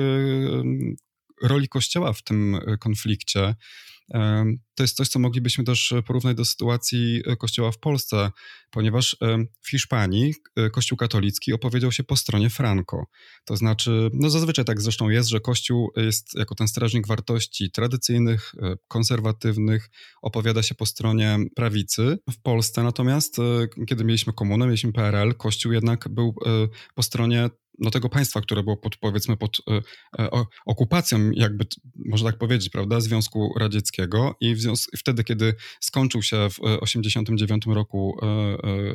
roli 1.43 1.67
Kościoła 1.67 2.13
w 2.13 2.23
tym 2.23 2.59
konflikcie. 2.79 3.55
To 4.75 4.83
jest 4.83 4.95
coś, 4.95 5.07
co 5.07 5.19
moglibyśmy 5.19 5.63
też 5.63 5.93
porównać 6.07 6.37
do 6.37 6.45
sytuacji 6.45 7.21
e, 7.25 7.35
Kościoła 7.35 7.71
w 7.71 7.79
Polsce, 7.79 8.31
ponieważ 8.71 9.17
w 9.61 9.69
Hiszpanii 9.69 10.33
e, 10.55 10.69
Kościół 10.69 10.97
katolicki 10.97 11.53
opowiedział 11.53 11.91
się 11.91 12.03
po 12.03 12.15
stronie 12.15 12.49
Franco. 12.49 13.03
To 13.45 13.57
znaczy, 13.57 14.09
no 14.13 14.29
zazwyczaj 14.29 14.65
tak 14.65 14.81
zresztą 14.81 15.09
jest, 15.09 15.29
że 15.29 15.39
Kościół 15.39 15.91
jest 15.95 16.35
jako 16.35 16.55
ten 16.55 16.67
strażnik 16.67 17.07
wartości 17.07 17.71
tradycyjnych, 17.71 18.51
e, 18.61 18.75
konserwatywnych, 18.87 19.89
opowiada 20.21 20.63
się 20.63 20.75
po 20.75 20.85
stronie 20.85 21.37
prawicy. 21.55 22.17
W 22.31 22.41
Polsce 22.41 22.83
natomiast, 22.83 23.37
kiedy 23.87 24.03
mieliśmy 24.03 24.33
komunę, 24.33 24.65
mieliśmy 24.65 24.93
PRL, 24.93 25.35
Kościół 25.35 25.71
jednak 25.71 26.09
był 26.09 26.35
po 26.95 27.03
stronie 27.03 27.49
no, 27.79 27.91
tego 27.91 28.09
państwa, 28.09 28.41
które 28.41 28.63
było 28.63 28.77
pod, 28.77 28.97
powiedzmy 28.97 29.37
pod 29.37 29.57
e, 29.69 29.81
e, 30.23 30.29
okupacją, 30.65 31.31
jakby 31.31 31.65
można 31.95 32.29
tak 32.31 32.39
powiedzieć, 32.39 32.69
prawda, 32.69 32.99
Związku 32.99 33.53
Radzieckiego 33.59 34.35
i 34.39 34.55
wtedy, 34.97 35.23
kiedy 35.23 35.53
skończył 35.79 36.21
się 36.21 36.49
w 36.49 36.55
1989 36.55 37.65
roku 37.65 38.17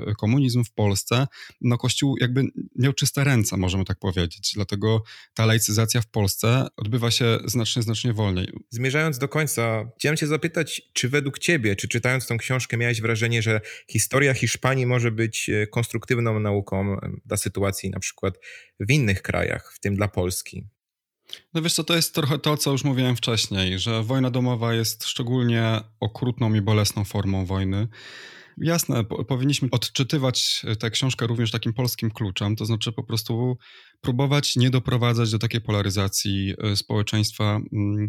e, 0.09 0.15
komunizm 0.15 0.65
w 0.65 0.73
Polsce, 0.73 1.27
no 1.61 1.79
Kościół 1.79 2.17
jakby 2.21 2.45
miał 2.77 2.93
czyste 2.93 3.25
ręce, 3.25 3.57
możemy 3.57 3.85
tak 3.85 3.99
powiedzieć, 3.99 4.53
dlatego 4.55 5.03
ta 5.35 5.47
laicyzacja 5.47 6.01
w 6.01 6.07
Polsce 6.07 6.67
odbywa 6.77 7.11
się 7.11 7.39
znacznie, 7.45 7.83
znacznie 7.83 8.13
wolniej. 8.13 8.53
Zmierzając 8.71 9.19
do 9.19 9.29
końca, 9.29 9.91
chciałem 9.99 10.17
cię 10.17 10.27
zapytać, 10.27 10.83
czy 10.93 11.09
według 11.09 11.39
ciebie, 11.39 11.77
czy 11.77 11.89
czytając 11.89 12.27
tą 12.27 12.39
książkę 12.39 12.77
miałeś 12.77 13.01
wrażenie, 13.01 13.43
że 13.43 13.61
historia 13.91 14.35
Hiszpanii 14.35 14.87
może 14.87 15.11
być 15.11 15.51
konstruktywną 15.71 16.41
nauką 16.41 16.97
dla 17.25 17.37
sytuacji 17.37 17.91
na 17.91 18.01
przykład 18.01 18.39
w 18.81 18.91
innych 18.91 19.23
krajach, 19.23 19.73
w 19.75 19.81
tym 19.81 19.97
dla 19.97 20.09
Polski? 20.09 20.67
No 21.55 21.63
wiesz 21.63 21.75
co, 21.75 21.85
to 21.85 21.97
jest 21.97 22.15
trochę 22.15 22.39
to, 22.39 22.57
co 22.57 22.73
już 22.73 22.85
mówiłem 22.85 23.17
wcześniej, 23.17 23.79
że 23.79 24.03
wojna 24.03 24.31
domowa 24.31 24.75
jest 24.75 25.05
szczególnie 25.05 25.81
okrutną 26.01 26.55
i 26.55 26.61
bolesną 26.61 27.05
formą 27.05 27.47
wojny. 27.47 27.89
Jasne, 28.59 29.05
po, 29.05 29.25
powinniśmy 29.25 29.69
odczytywać 29.71 30.67
tę 30.79 30.91
książkę 30.91 31.27
również 31.27 31.51
takim 31.51 31.73
polskim 31.73 32.11
kluczem, 32.11 32.57
to 32.57 32.65
znaczy 32.65 32.93
po 32.93 33.05
prostu 33.05 33.59
próbować 34.01 34.57
nie 34.57 34.71
doprowadzać 34.71 35.31
do 35.31 35.39
takiej 35.39 35.61
polaryzacji 35.61 36.55
e, 36.59 36.77
społeczeństwa. 36.77 37.61
Mm, 37.73 38.09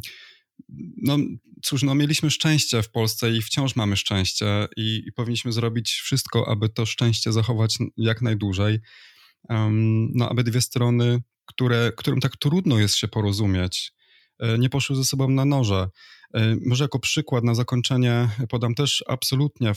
no 0.97 1.17
cóż, 1.63 1.84
no 1.84 1.95
mieliśmy 1.95 2.32
szczęście 2.32 2.84
w 2.84 2.89
Polsce 2.89 3.32
i 3.32 3.41
wciąż 3.41 3.75
mamy 3.75 3.97
szczęście 3.97 4.67
i, 4.77 5.03
i 5.08 5.12
powinniśmy 5.12 5.51
zrobić 5.51 5.91
wszystko, 5.91 6.47
aby 6.49 6.69
to 6.69 6.86
szczęście 6.86 7.32
zachować 7.32 7.77
jak 7.97 8.21
najdłużej 8.21 8.80
no, 10.13 10.29
aby 10.29 10.43
dwie 10.43 10.62
strony, 10.62 11.21
które, 11.45 11.91
którym 11.97 12.19
tak 12.19 12.38
trudno 12.38 12.79
jest 12.79 12.95
się 12.95 13.07
porozumieć, 13.07 13.93
e, 14.39 14.57
nie 14.57 14.69
poszły 14.69 14.95
ze 14.95 15.05
sobą 15.05 15.29
na 15.29 15.45
noże. 15.45 15.89
E, 16.33 16.55
może 16.65 16.83
jako 16.83 16.99
przykład 16.99 17.43
na 17.43 17.55
zakończenie 17.55 18.29
podam 18.49 18.75
też 18.75 19.03
absolutnie 19.07 19.73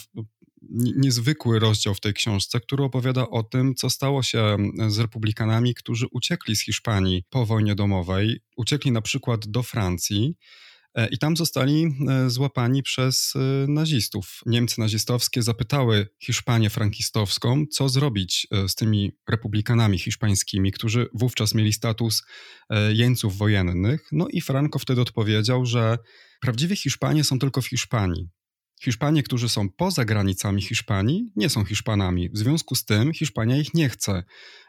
niezwykły 0.97 1.59
rozdział 1.59 1.95
w 1.95 2.01
tej 2.01 2.15
książce, 2.15 2.61
który 2.61 2.85
opowiada 2.85 3.29
o 3.29 3.43
tym, 3.43 3.75
co 3.75 3.91
stało 3.91 4.23
się 4.23 4.57
z 4.89 4.99
republikanami, 4.99 5.75
którzy 5.75 6.07
uciekli 6.11 6.57
z 6.57 6.65
Hiszpanii 6.65 7.25
po 7.31 7.47
wojnie 7.47 7.75
domowej. 7.75 8.41
Uciekli 8.57 8.93
na 8.93 9.03
przykład 9.03 9.47
do 9.47 9.63
Francji 9.63 10.35
I 11.11 11.19
tam 11.19 11.37
zostali 11.37 11.85
e, 12.09 12.31
złapani 12.31 12.83
przez 12.83 13.33
e, 13.37 13.39
nazistów. 13.69 14.41
Niemcy 14.47 14.81
nazistowskie 14.81 15.43
zapytały 15.43 16.09
Hiszpanię 16.23 16.71
frankistowską, 16.71 17.65
co 17.73 17.89
zrobić 17.89 18.47
z 18.69 18.75
tymi 18.75 19.13
republikanami 19.29 19.99
hiszpańskimi, 19.99 20.73
którzy 20.73 21.07
wówczas 21.15 21.55
mieli 21.55 21.73
status 21.73 22.23
jeńców 22.93 23.37
wojennych. 23.37 24.09
No 24.13 24.29
i 24.29 24.41
Franco 24.41 24.79
wtedy 24.79 25.01
odpowiedział, 25.01 25.67
że 25.67 25.99
prawdziwi 26.41 26.77
Hiszpanie 26.77 27.25
są 27.25 27.39
tylko 27.39 27.63
w 27.63 27.67
Hiszpanii. 27.67 28.29
Hiszpanie, 28.85 29.23
którzy 29.23 29.49
są 29.49 29.69
poza 29.69 30.05
granicami 30.05 30.63
Hiszpanii, 30.63 31.33
nie 31.37 31.49
są 31.49 31.65
Hiszpanami. 31.65 32.31
W 32.31 32.39
związku 32.39 32.75
z 32.75 32.85
tym 32.85 33.13
Hiszpania 33.13 33.57
ich 33.57 33.75
nie 33.75 33.89
chce. 33.89 34.25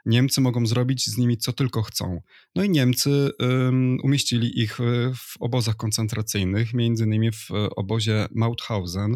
Niemcy 0.05 0.41
mogą 0.41 0.65
zrobić 0.65 1.05
z 1.05 1.17
nimi 1.17 1.37
co 1.37 1.53
tylko 1.53 1.81
chcą. 1.81 2.21
No 2.55 2.63
i 2.63 2.69
Niemcy 2.69 3.29
um, 3.39 3.97
umieścili 4.03 4.59
ich 4.59 4.77
w 5.15 5.37
obozach 5.39 5.75
koncentracyjnych, 5.75 6.73
między 6.73 7.03
innymi 7.03 7.31
w 7.31 7.47
obozie 7.75 8.27
Mauthausen. 8.35 9.15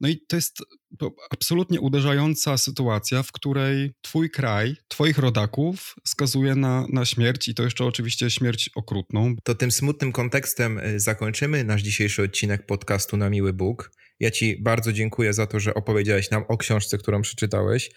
No 0.00 0.08
i 0.08 0.20
to 0.28 0.36
jest 0.36 0.58
absolutnie 1.30 1.80
uderzająca 1.80 2.58
sytuacja, 2.58 3.22
w 3.22 3.32
której 3.32 3.92
twój 4.00 4.30
kraj, 4.30 4.76
twoich 4.88 5.18
rodaków 5.18 5.94
skazuje 6.04 6.54
na, 6.54 6.86
na 6.92 7.04
śmierć 7.04 7.48
i 7.48 7.54
to 7.54 7.62
jeszcze 7.62 7.84
oczywiście 7.84 8.30
śmierć 8.30 8.70
okrutną. 8.74 9.34
To 9.44 9.54
tym 9.54 9.70
smutnym 9.70 10.12
kontekstem 10.12 10.78
y, 10.78 11.00
zakończymy 11.00 11.64
nasz 11.64 11.82
dzisiejszy 11.82 12.22
odcinek 12.22 12.66
podcastu 12.66 13.16
Na 13.16 13.30
Miły 13.30 13.52
Bóg. 13.52 13.90
Ja 14.20 14.30
Ci 14.30 14.62
bardzo 14.62 14.92
dziękuję 14.92 15.32
za 15.32 15.46
to, 15.46 15.60
że 15.60 15.74
opowiedziałeś 15.74 16.30
nam 16.30 16.44
o 16.48 16.56
książce, 16.56 16.98
którą 16.98 17.22
przeczytałeś. 17.22 17.90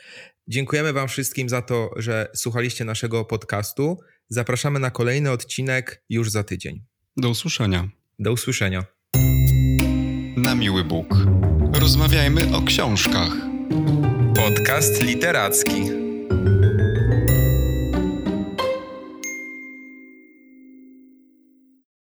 Dziękujemy 0.47 0.93
Wam 0.93 1.07
wszystkim 1.07 1.49
za 1.49 1.61
to, 1.61 1.91
że 1.95 2.27
słuchaliście 2.35 2.85
naszego 2.85 3.25
podcastu. 3.25 3.97
Zapraszamy 4.29 4.79
na 4.79 4.91
kolejny 4.91 5.31
odcinek 5.31 6.03
już 6.09 6.31
za 6.31 6.43
tydzień. 6.43 6.83
Do 7.17 7.29
usłyszenia. 7.29 7.89
Do 8.19 8.31
usłyszenia. 8.31 8.85
Na 10.37 10.55
miły 10.55 10.83
Bóg. 10.83 11.15
Rozmawiajmy 11.73 12.55
o 12.55 12.61
książkach. 12.61 13.31
Podcast 14.35 15.01
literacki. 15.01 16.08